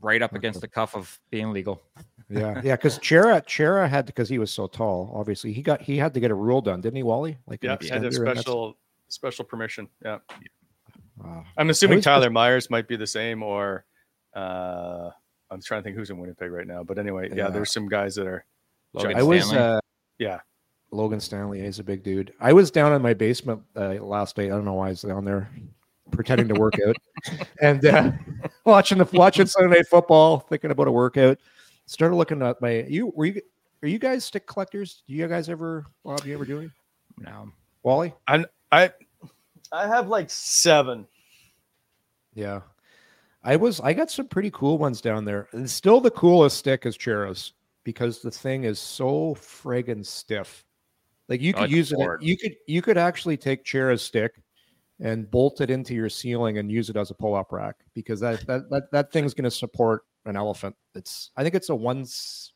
[0.00, 1.82] right up against the cuff of being legal.
[2.32, 2.76] Yeah, yeah.
[2.76, 5.10] Because Chara, Chara had to because he was so tall.
[5.16, 7.36] Obviously, he got he had to get a rule done, didn't he, Wally?
[7.48, 8.76] Like an Yeah, had a extender, and that's- special
[9.08, 9.88] special permission.
[10.04, 10.18] Yeah.
[11.16, 11.44] Wow.
[11.56, 13.84] I'm assuming was just- Tyler Myers might be the same, or
[14.36, 15.10] uh,
[15.50, 16.84] I'm trying to think who's in Winnipeg right now.
[16.84, 17.48] But anyway, yeah, Yeah.
[17.50, 18.44] there's some guys that are.
[18.92, 19.76] Logan I was Stanley.
[19.76, 19.80] uh,
[20.18, 20.38] Yeah.
[20.90, 21.60] Logan Stanley.
[21.62, 22.32] He's a big dude.
[22.40, 24.46] I was down in my basement uh, last night.
[24.46, 25.48] I don't know why I was down there
[26.10, 26.96] pretending to work out
[27.62, 28.10] and uh,
[28.64, 31.38] watching the watching Sunday Night Football, thinking about a workout.
[31.86, 33.40] Started looking at my you were you
[33.82, 35.02] are you guys stick collectors?
[35.06, 36.24] Do you guys ever Bob?
[36.26, 36.70] You ever do it?
[37.18, 37.50] no.
[37.84, 38.12] Wally?
[38.26, 38.90] I I
[39.86, 41.06] have like seven.
[42.34, 42.60] Yeah.
[43.44, 45.48] I was I got some pretty cool ones down there.
[45.52, 47.52] And still the coolest stick is Chara's
[47.84, 50.64] because the thing is so friggin' stiff.
[51.28, 52.22] Like you Oh, could it's a use it board.
[52.22, 54.42] you could you could actually take Chara's stick
[55.00, 58.46] and bolt it into your ceiling and use it as a pull-up rack because that
[58.46, 60.74] that that, that thing's gonna support an elephant.
[60.94, 62.52] It's I think it's a one's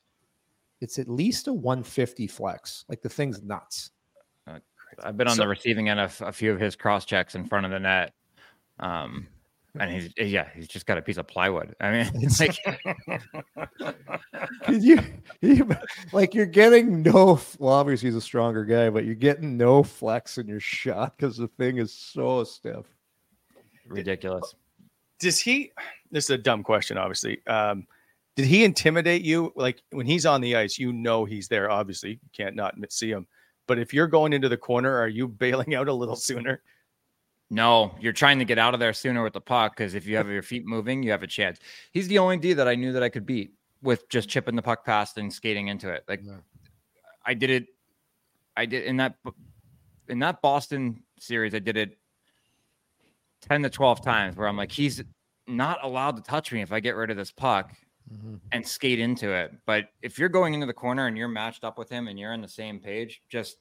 [0.80, 2.84] it's at least a 150 flex.
[2.88, 3.90] Like the thing's nuts.
[5.02, 7.44] I've been on So- the receiving end of a few of his cross checks in
[7.46, 8.12] front of the net.
[8.80, 9.26] Um,
[9.78, 11.74] and he's yeah, he's just got a piece of plywood.
[11.80, 12.58] I mean, it's like
[14.68, 15.00] you,
[15.40, 15.68] you
[16.12, 20.38] like you're getting no well obviously he's a stronger guy but you're getting no flex
[20.38, 22.86] in your shot because the thing is so stiff
[23.88, 24.54] ridiculous.
[25.18, 25.72] Does he?
[26.10, 27.44] This is a dumb question, obviously.
[27.46, 27.86] Um,
[28.36, 29.52] did he intimidate you?
[29.56, 31.70] Like when he's on the ice, you know he's there.
[31.70, 33.26] Obviously, you can't not see him.
[33.66, 36.62] But if you're going into the corner, are you bailing out a little sooner?
[37.54, 40.16] No, you're trying to get out of there sooner with the puck because if you
[40.16, 41.60] have your feet moving, you have a chance.
[41.92, 44.62] He's the only D that I knew that I could beat with just chipping the
[44.62, 46.02] puck past and skating into it.
[46.08, 46.38] Like Yeah.
[47.24, 47.66] I did it.
[48.56, 49.14] I did in that
[50.08, 51.54] in that Boston series.
[51.54, 51.96] I did it
[53.40, 55.04] ten to twelve times where I'm like, he's
[55.46, 57.72] not allowed to touch me if I get rid of this puck
[58.12, 58.34] mm-hmm.
[58.50, 59.52] and skate into it.
[59.64, 62.32] But if you're going into the corner and you're matched up with him and you're
[62.32, 63.58] on the same page, just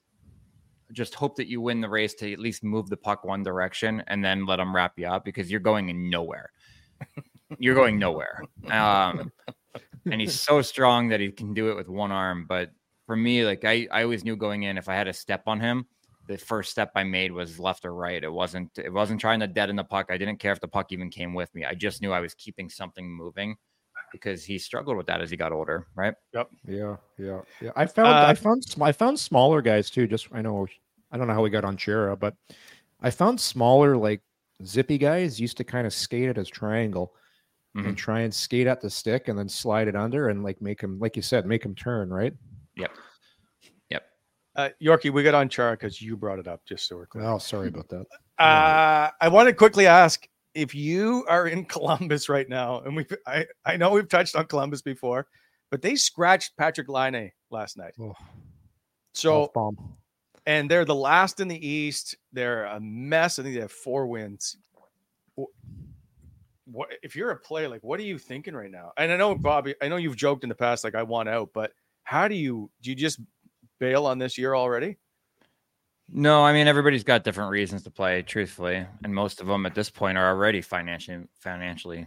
[0.93, 4.03] just hope that you win the race to at least move the puck one direction
[4.07, 6.51] and then let them wrap you up because you're going nowhere.
[7.59, 8.41] You're going nowhere.
[8.71, 9.31] Um,
[10.09, 12.45] and he's so strong that he can do it with one arm.
[12.47, 12.71] But
[13.05, 15.59] for me, like I, I always knew going in, if I had a step on
[15.59, 15.85] him,
[16.27, 18.23] the first step I made was left or right.
[18.23, 20.07] It wasn't, it wasn't trying to deaden the puck.
[20.09, 21.65] I didn't care if the puck even came with me.
[21.65, 23.57] I just knew I was keeping something moving
[24.13, 25.87] because he struggled with that as he got older.
[25.95, 26.13] Right.
[26.33, 26.49] Yep.
[26.65, 30.41] Yeah yeah yeah i found Uh, i found i found smaller guys too just i
[30.41, 30.65] know
[31.11, 32.33] i don't know how we got on Chara but
[33.01, 34.21] i found smaller like
[34.65, 37.13] zippy guys used to kind of skate it as triangle
[37.75, 37.87] Mhm.
[37.89, 40.79] and try and skate at the stick and then slide it under and like make
[40.79, 42.33] him like you said make him turn right
[42.77, 42.91] Yep.
[43.89, 44.03] Yep.
[44.55, 46.61] Uh, Yorkie, we got on Chara because you brought it up.
[46.67, 47.25] Just so we're clear.
[47.25, 48.05] oh sorry about that
[48.39, 53.05] Uh, I want to quickly ask if you are in Columbus right now, and we
[53.27, 55.27] I, I know we've touched on Columbus before,
[55.71, 57.93] but they scratched Patrik Laine last night.
[57.99, 58.13] Oh.
[59.13, 59.51] So
[60.45, 62.15] and they're the last in the East.
[62.31, 63.39] They're a mess.
[63.39, 64.57] I think they have four wins.
[66.65, 67.69] What if you're a player?
[67.69, 68.91] Like, what are you thinking right now?
[68.97, 71.49] And I know, Bobby, I know you've joked in the past, like I want out,
[71.53, 71.71] but
[72.03, 72.91] how do you do?
[72.91, 73.19] You just
[73.79, 74.97] bail on this year already?
[76.09, 79.73] No, I mean everybody's got different reasons to play, truthfully, and most of them at
[79.73, 82.05] this point are already financially financially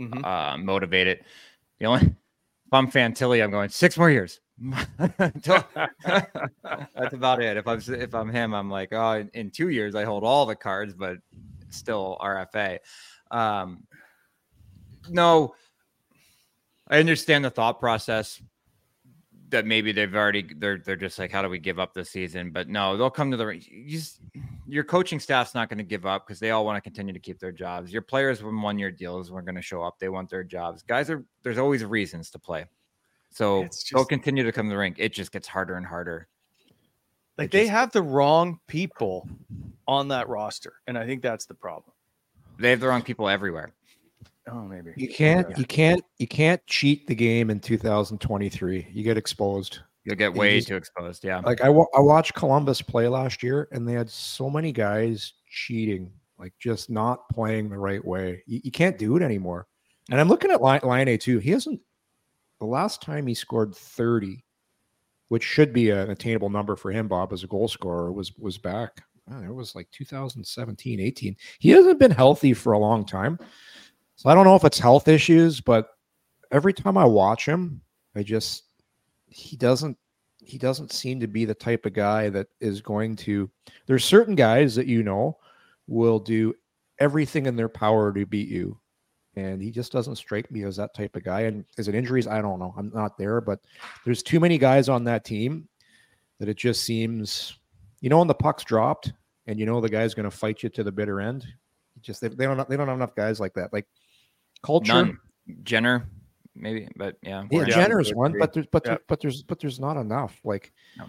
[0.00, 0.24] Mhm.
[0.24, 1.24] uh, motivated.
[1.78, 4.40] The only if I'm Fantilli, I'm going six more years.
[4.98, 5.48] That's
[7.12, 7.56] about it.
[7.56, 10.46] If I'm if I'm him, I'm like, oh, in, in two years I hold all
[10.46, 11.18] the cards, but
[11.70, 12.78] still RFA.
[13.30, 13.84] Um,
[15.08, 15.54] no,
[16.88, 18.40] I understand the thought process
[19.50, 22.50] that maybe they've already they're they're just like how do we give up this season?
[22.50, 24.20] But no they'll come to the you just,
[24.66, 27.18] your coaching staff's not going to give up because they all want to continue to
[27.20, 27.92] keep their jobs.
[27.92, 30.82] Your players with one year deals weren't going to show up they want their jobs.
[30.82, 32.64] Guys are there's always reasons to play.
[33.30, 34.96] So It's they'll continue to come to the rink.
[34.98, 36.28] It just gets harder and harder.
[37.36, 39.28] Like It they just- have the wrong people
[39.86, 41.92] on that roster, and I think that's the problem.
[42.58, 43.72] they have the wrong people everywhere
[44.50, 45.56] Oh, maybe You can't, Yeah.
[45.58, 48.88] you can't, you can't cheat the game in 2023.
[48.92, 49.80] You get exposed.
[50.04, 53.42] you'll get way just- too exposed yeah Like I, wa- I watched Columbus play last
[53.42, 58.42] year, and they had so many guys cheating, like just not playing the right way.
[58.46, 59.66] You, you can't do it anymore.
[60.10, 61.38] And I'm looking at Laine, Laine A too.
[61.38, 61.80] He hasn't.
[62.60, 64.44] The last time he scored 30,
[65.28, 68.58] which should be an attainable number for him, Bob, as a goal scorer, was was
[68.58, 69.02] back.
[69.32, 71.34] Oh, it was like 2017, 18.
[71.58, 73.38] He hasn't been healthy for a long time.
[74.16, 75.88] So I don't know if it's health issues, but
[76.50, 77.80] every time I watch him,
[78.14, 78.64] I just
[79.26, 79.96] he doesn't
[80.38, 83.50] he doesn't seem to be the type of guy that is going to
[83.86, 85.38] there's certain guys that you know
[85.86, 86.54] will do
[86.98, 88.78] everything in their power to beat you.
[89.36, 91.40] And he just doesn't strike me as that type of guy.
[91.40, 92.28] And is it injuries?
[92.28, 92.72] I don't know.
[92.76, 93.60] I'm not there but
[94.04, 95.68] there's too many guys on that team
[96.38, 97.58] that it just seems
[98.00, 99.12] you know when the puck's dropped
[99.46, 101.46] and you know the guy's going to fight you to the bitter end
[102.04, 103.72] just they, they don't they don't have enough guys like that.
[103.72, 103.86] Like
[104.64, 105.18] culture None.
[105.62, 106.08] Jenner,
[106.54, 107.44] maybe, but yeah.
[107.50, 108.92] yeah, Or- Jenner's one, but there's but Yeah.
[108.92, 110.40] there, but there's but there's not enough.
[110.42, 111.06] Like, No.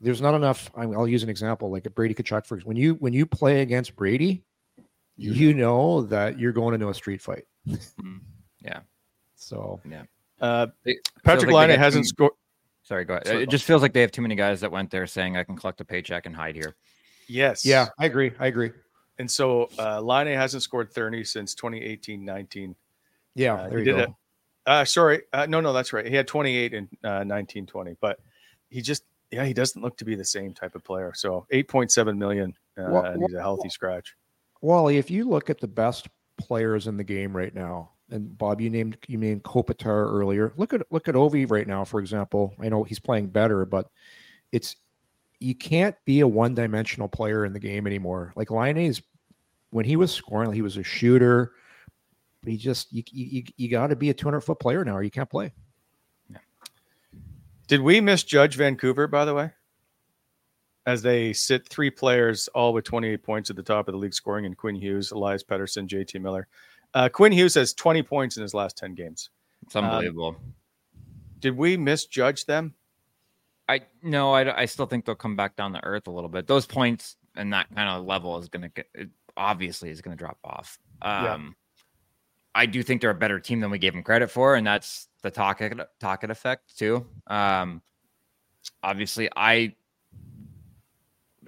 [0.00, 0.70] there's not enough.
[0.76, 2.46] I I'll use an example, like a Brady Tkachuk.
[2.46, 4.44] For when you when you play against Brady,
[5.16, 7.44] you know that you're going into a street fight.
[7.66, 8.20] Mm,
[8.62, 8.80] yeah.
[9.34, 10.04] So yeah.
[10.40, 10.66] Uh,
[11.24, 12.32] Patrick like Laine hasn't scored.
[12.82, 13.26] Sorry, go ahead.
[13.26, 15.42] Sorry, it just feels like they have too many guys that went there saying I
[15.42, 16.76] can collect a paycheck and hide here.
[17.26, 17.64] Yes.
[17.66, 18.30] yeah, I agree.
[18.38, 18.70] I agree.
[19.18, 22.74] And so uh, Laine hasn't scored 30 since 2018 19.
[23.34, 24.02] Yeah, Uh, there he you did go.
[24.02, 24.10] it.
[24.66, 25.22] Uh, sorry.
[25.32, 26.06] Uh, no, no, that's right.
[26.06, 28.18] He had 28 in uh, 19 20, but
[28.68, 31.12] he just, yeah, he doesn't look to be the same type of player.
[31.14, 34.14] So 8.7 million, uh, Well- and he's a healthy scratch.
[34.62, 36.08] Wally, if you look at the best
[36.38, 40.52] players in the game right now, and Bob, you named you named Kopitar earlier.
[40.56, 42.54] Look at look at Ovi right now, for example.
[42.60, 43.90] I know he's playing better, but
[44.52, 44.76] it's
[45.38, 48.32] you can't be a one dimensional player in the game anymore.
[48.36, 49.02] Like Laine is
[49.70, 51.52] when he was scoring, he was a shooter.
[52.42, 55.02] But he just you you, you got to be a 200 foot player now, or
[55.02, 55.52] you can't play.
[57.66, 59.50] Did we misjudge Vancouver, by the way?
[60.86, 64.14] As they sit three players, all with 28 points at the top of the league
[64.14, 66.46] scoring, and Quinn Hughes, Elias Pettersson, JT Miller.
[66.94, 69.30] Uh, Quinn Hughes has 20 points in his last 10 games.
[69.64, 70.36] It's unbelievable.
[71.40, 72.74] Did we misjudge them?
[73.68, 76.46] I no, I, I still think they'll come back down to earth a little bit.
[76.46, 80.16] Those points and that kind of level is going to get it obviously is going
[80.16, 80.78] to drop off.
[81.02, 81.38] Um, Yeah.
[82.56, 85.08] I do think they're a better team than we gave them credit for, and that's
[85.22, 87.06] the Tocchet Tocchet effect too.
[87.26, 87.82] Um,
[88.82, 89.74] obviously, I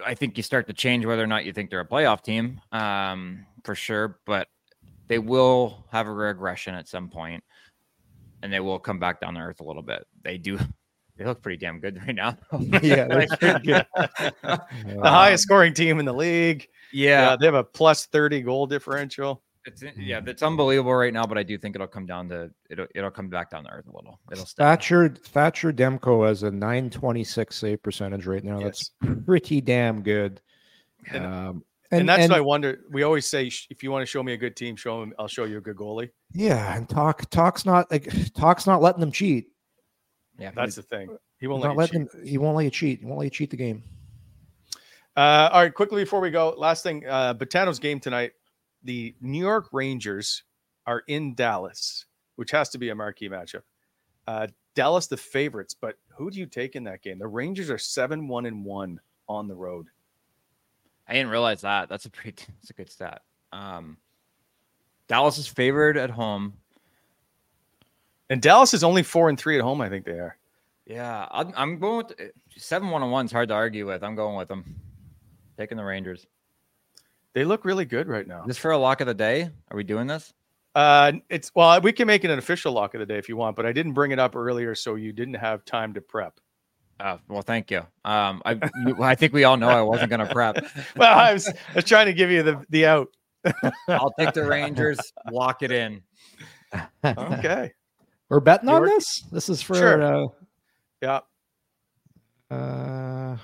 [0.05, 2.61] I think you start to change whether or not you think they're a playoff team,
[2.71, 4.19] um, for sure.
[4.27, 4.49] But
[5.07, 7.43] they will have a regression at some point,
[8.43, 10.05] and they will come back down to earth a little bit.
[10.21, 10.59] They do.
[11.19, 12.37] They look pretty damn good right now.
[12.81, 13.85] Yeah, they're pretty good.
[14.41, 16.67] The highest scoring team in the league.
[16.93, 19.43] yeah, Uh, they have a plus 30 goal differential.
[19.65, 21.25] it's yeah, it's unbelievable right now.
[21.25, 23.85] But I do think it'll come down to it'll it'll come back down to earth
[23.87, 24.17] a little.
[24.31, 24.63] It'll stay.
[24.63, 28.59] Thatcher Thatcher Demko has a 926 save percentage right now.
[28.61, 28.91] That's
[29.25, 30.41] pretty damn good.
[31.11, 32.81] And- Um, And, that's what I wonder.
[32.91, 35.11] We always say, if you want to show me a good team, show them.
[35.17, 36.09] I'll show you a good goalie.
[36.33, 39.47] Yeah, and talk talk's not like talk's not letting them cheat.
[40.39, 41.17] Yeah, That's the thing.
[41.39, 42.99] He won't not let you letting them, he won't let you cheat.
[42.99, 43.83] He won't let you cheat the game.
[45.15, 48.33] Uh, all right, quickly before we go, last thing, uh, Betano's game tonight.
[48.83, 50.43] The New York Rangers
[50.85, 52.05] are in Dallas,
[52.37, 53.63] which has to be a marquee matchup.
[54.27, 57.19] Uh, Dallas, the favorites, but who do you take in that game?
[57.19, 59.87] The Rangers are seven one and one on the road.
[61.07, 61.89] I didn't realize that.
[61.89, 62.45] That's a pretty.
[62.61, 63.21] That's a good stat.
[63.51, 63.97] Um,
[65.07, 66.53] Dallas is favored at home.
[68.29, 69.81] And Dallas is only four and three at home.
[69.81, 70.37] I think they are.
[70.85, 73.25] Yeah, I'm, I'm going with seven one on one.
[73.25, 74.03] Is hard to argue with.
[74.03, 74.75] I'm going with them.
[75.57, 76.25] Taking the Rangers.
[77.33, 78.43] They look really good right now.
[78.45, 79.49] This for a lock of the day?
[79.69, 80.33] Are we doing this?
[80.75, 83.35] Uh, it's well, we can make it an official lock of the day if you
[83.35, 86.39] want, but I didn't bring it up earlier, so you didn't have time to prep.
[86.99, 87.79] Uh, well, thank you.
[88.03, 88.59] Um, I
[88.99, 90.65] I think we all know I wasn't going to prep.
[90.95, 93.09] Well, I was, I was trying to give you the the out.
[93.87, 94.99] I'll take the Rangers.
[95.31, 96.01] Lock it in.
[97.03, 97.73] Okay,
[98.29, 99.23] We're betting on this.
[99.31, 100.01] This is for Sure.
[100.01, 100.27] uh,
[101.01, 101.19] yeah.
[102.51, 103.37] uh,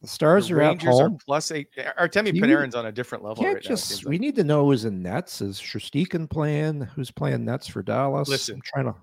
[0.00, 1.18] the Stars The are at Rangers are home.
[1.24, 1.68] plus eight.
[1.98, 4.20] Artemi Panarin's on a different level right just seems we like.
[4.20, 5.40] need to know who's in nets.
[5.40, 6.82] Is Shesterkin playing?
[6.94, 8.28] Who's playing nets for Dallas?
[8.28, 8.56] Listen.
[8.56, 8.94] I'm trying to.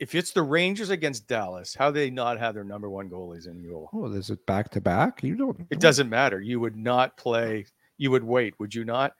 [0.00, 3.62] If it's the Rangers against Dallas, how they not have their number one goalies in
[3.68, 3.88] goal?
[3.92, 5.22] Oh, is it back to back?
[5.22, 5.66] You don't.
[5.70, 6.40] It doesn't matter.
[6.40, 7.64] You would not play.
[7.96, 9.12] You would wait, would you not?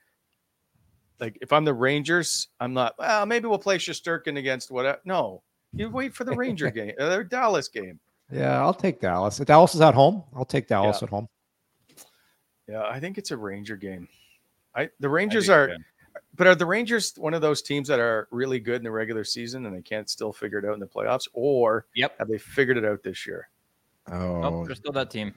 [1.19, 2.95] Like if I'm the Rangers, I'm not.
[2.97, 5.05] Well, maybe we'll play Shesterkin against what?
[5.05, 5.43] No,
[5.73, 7.99] you wait for the Ranger game, their Dallas game.
[8.31, 9.39] Yeah, I'll take Dallas.
[9.39, 11.05] If Dallas is at home, I'll take Dallas Yeah.
[11.05, 11.27] at home.
[12.67, 14.07] Yeah, I think it's a Ranger game.
[14.75, 15.75] I the Rangers do are,
[16.35, 19.23] but are the Rangers one of those teams that are really good in the regular
[19.23, 22.17] season and they can't still figure it out in the playoffs, or Yep.
[22.19, 23.49] have they figured it out this year?
[24.11, 25.33] Oh, Nope, they're still that team.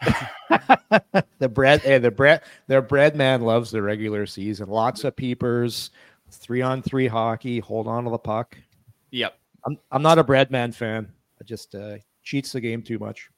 [1.38, 4.68] the bread, hey, the bread, their bread man loves the regular season.
[4.68, 5.90] Lots of peepers,
[6.30, 8.56] three on three hockey, hold on to the puck.
[9.10, 9.38] Yep.
[9.64, 11.08] I'm I'm not a Breadman fan.
[11.40, 13.30] I just uh, cheats the game too much.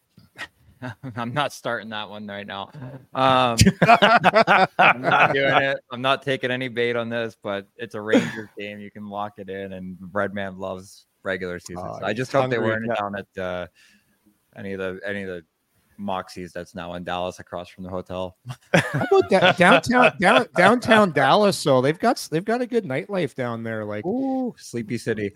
[1.17, 2.71] I'm not starting that one right now.
[3.15, 3.57] Um,
[4.79, 5.79] I'm not doing it.
[5.91, 8.79] I'm not taking any bait on this, but it's a Rangers game.
[8.79, 11.85] You can lock it in, and Breadman loves regular season.
[11.87, 13.67] Oh, so I just hope they weren't down at uh,
[14.57, 15.45] any of the any of the
[15.99, 18.37] Moxies that's now in Dallas across from the hotel.
[18.73, 21.57] How about da- downtown down, downtown Dallas?
[21.57, 23.85] So they've got they've got a good nightlife down there.
[23.85, 25.33] Like Ooh, Sleepy City.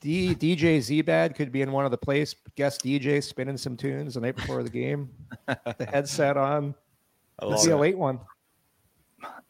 [0.00, 4.14] D, DJ Zbad could be in one of the place guest DJ spinning some tunes
[4.14, 5.10] the night before the game.
[5.46, 6.74] the headset on.
[7.38, 8.18] I Let's see a late one.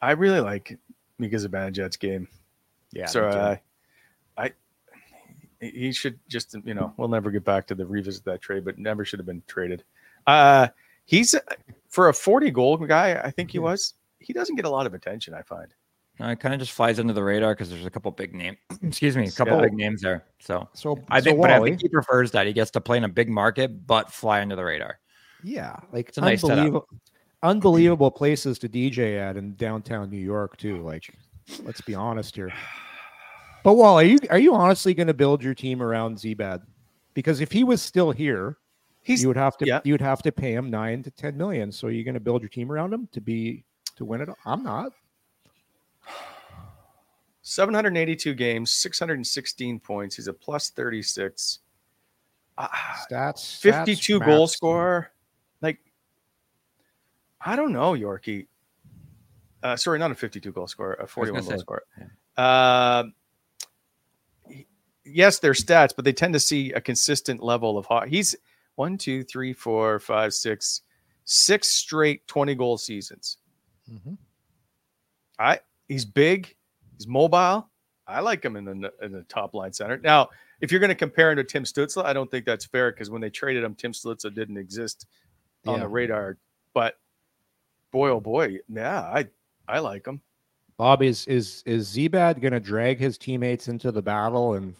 [0.01, 0.77] I really like
[1.17, 2.27] Mika Zibanejad's game.
[2.91, 3.61] Yeah, so uh, I
[5.71, 8.77] he should just you know we'll never get back to the revisit that trade, but
[8.77, 9.83] never should have been traded.
[10.27, 10.67] Uh,
[11.05, 11.35] he's
[11.89, 13.19] for a forty goal guy.
[13.23, 13.93] I think he was.
[14.19, 15.33] He doesn't get a lot of attention.
[15.33, 15.73] I find.
[16.19, 18.57] No, it kind of just flies under the radar because there's a couple big names.
[18.83, 19.63] Excuse me, a couple Yeah.
[19.63, 20.23] big names there.
[20.39, 22.97] So So I so think, but I think he prefers that he gets to play
[22.97, 24.99] in a big market, but fly under the radar.
[25.43, 26.87] yeah, like It's a nice unbelievable,
[27.41, 30.83] unbelievable places to DJ at in downtown New York too.
[30.83, 31.15] Like,
[31.63, 32.53] let's be honest here.
[33.63, 36.61] But Wall, are you are you honestly going to build your team around Zbad?
[37.13, 38.57] Because if he was still here,
[39.01, 39.79] He's you would have to yeah.
[39.83, 41.71] you would have to pay him nine to ten million.
[41.71, 43.63] So you're going to build your team around him to be
[43.95, 44.29] to win it.
[44.45, 44.91] I'm not.
[47.43, 50.15] 782 games, 616 points.
[50.15, 51.59] He's a plus 36.
[52.57, 53.59] Ah, Stats.
[53.59, 55.11] 52 stats, goal scorer.
[55.61, 55.79] Like,
[57.41, 58.47] I don't know, Yorkie.
[59.61, 61.83] Uh, sorry, not a 52 goal scorer, a 41 goal say, scorer.
[62.37, 63.03] Uh,
[65.05, 68.07] yes, they're stats, but they tend to see a consistent level of hot.
[68.07, 68.35] He's
[68.75, 70.81] one, two, three, four, five, six,
[71.25, 73.37] six straight 20 goal seasons.
[73.91, 74.17] Mhm.
[75.39, 76.55] I he's big,
[76.97, 77.69] he's mobile.
[78.07, 79.97] I like him in the in the top line center.
[79.97, 80.29] Now,
[80.61, 83.09] if you're going to compare him to Tim Stützle, I don't think that's fair because
[83.09, 85.05] when they traded him, Tim Stützle didn't exist
[85.65, 85.79] on Yeah.
[85.81, 86.37] the radar.
[86.73, 86.97] But
[87.91, 89.27] boy, oh boy, yeah, I
[89.67, 90.21] I like him.
[90.77, 94.75] Bob is is is Zbad going to drag his teammates into the battle and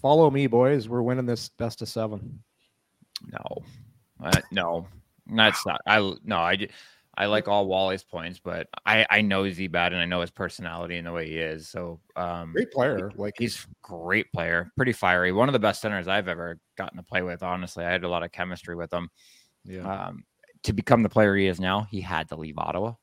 [0.00, 0.88] follow me, boys?
[0.88, 2.42] We're winning this best of seven.
[3.32, 3.62] No,
[4.22, 4.86] uh, no,
[5.26, 5.80] that's not.
[5.86, 6.68] I no, I
[7.16, 10.96] I like all Wally's points, but I I know Zbad and I know his personality
[10.96, 11.68] and the way he is.
[11.68, 15.32] So um, Great player, like he's great player, pretty fiery.
[15.32, 17.42] One of the best centers I've ever gotten to play with.
[17.42, 19.08] Honestly, I had a lot of chemistry with him.
[19.64, 20.06] yeah.
[20.08, 20.24] Um,
[20.64, 22.94] to become the player he is now, he had to leave Ottawa.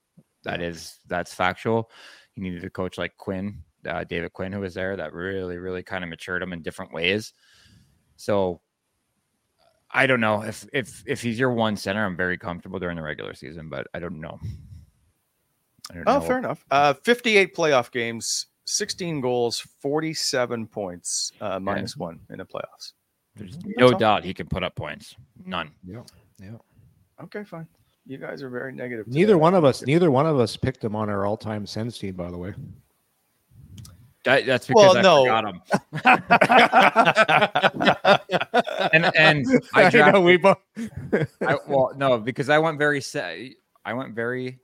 [0.44, 1.90] That is that's factual.
[2.34, 5.84] He needed a coach like Quinn, uh, David Quinn, who was there, that really, really
[5.84, 7.34] kind of matured him in different ways.
[8.18, 8.62] So
[9.92, 13.02] I don't know if if if he's your one center, I'm very comfortable during the
[13.04, 14.40] regular season, but I don't know.
[15.92, 16.26] I don't Oh, know.
[16.26, 16.66] fair enough.
[16.72, 22.94] Uh, 58 playoff games, 16 goals, 47 points, uh, minus one in the playoffs.
[23.36, 23.98] There's That's no all.
[24.00, 25.16] doubt he can put up points.
[25.46, 25.72] None.
[25.86, 26.02] yeah.
[26.42, 26.58] Yeah.
[27.24, 27.68] Okay, fine.
[28.08, 29.08] You guys are very negative.
[29.08, 29.42] Neither today.
[29.42, 32.30] one of us, neither one of us picked him on our all-time Sens team, by
[32.32, 32.54] the way.
[34.26, 35.24] That, that's because Well, I no.
[35.24, 35.62] forgot him.
[38.94, 39.46] and and
[39.76, 40.58] I know, we both.
[41.48, 43.56] I, well, no, because I went very se-
[43.86, 44.60] I went very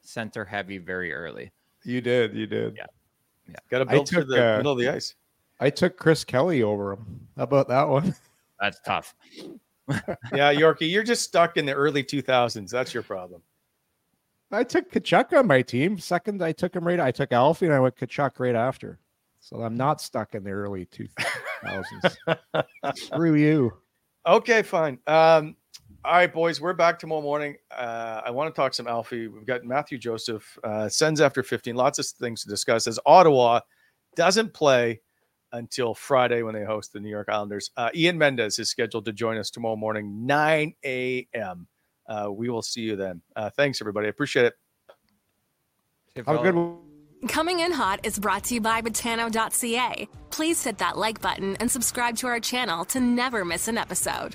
[0.00, 1.50] center heavy very early.
[1.84, 2.76] you did, you did.
[2.76, 2.86] Yeah.
[3.48, 3.56] yeah.
[3.68, 5.16] Got to I build for the uh, middle of the ice.
[5.58, 7.26] I took Chris Kelly over him.
[7.36, 8.14] How about that one?
[8.60, 9.14] That's tough.
[10.32, 12.70] Yeah, Yorkie, you're just stuck in the early 2000s.
[12.70, 13.42] That's your problem.
[14.52, 15.98] I took Tkachuk on my team.
[15.98, 16.98] Second, I took him right.
[16.98, 18.98] I took Alfie and I went Tkachuk right after.
[19.40, 22.64] So I'm not stuck in the early 2000s.
[22.96, 23.72] Screw you.
[24.26, 24.98] Okay, fine.
[25.06, 25.56] Um,
[26.04, 27.56] all right, boys, we're back tomorrow morning.
[27.70, 29.28] Uh, I want to talk some Alfie.
[29.28, 31.74] We've got Mathieu Joseph, uh, sends after 15.
[31.74, 32.86] Lots of things to discuss.
[32.86, 33.60] As Ottawa
[34.16, 35.00] doesn't play
[35.52, 37.70] until Friday when they host the New York Islanders.
[37.76, 41.66] Uh, Ian Mendes is scheduled to join us tomorrow morning, 9 a.m.
[42.10, 43.22] Uh, we will see you then.
[43.36, 44.08] Uh, thanks, everybody.
[44.08, 44.54] I appreciate it.
[46.26, 46.78] Have a good one.
[47.28, 50.08] Coming in Hot is brought to you by Betano.ca.
[50.30, 54.34] Please hit that like button and subscribe to our channel to never miss an episode.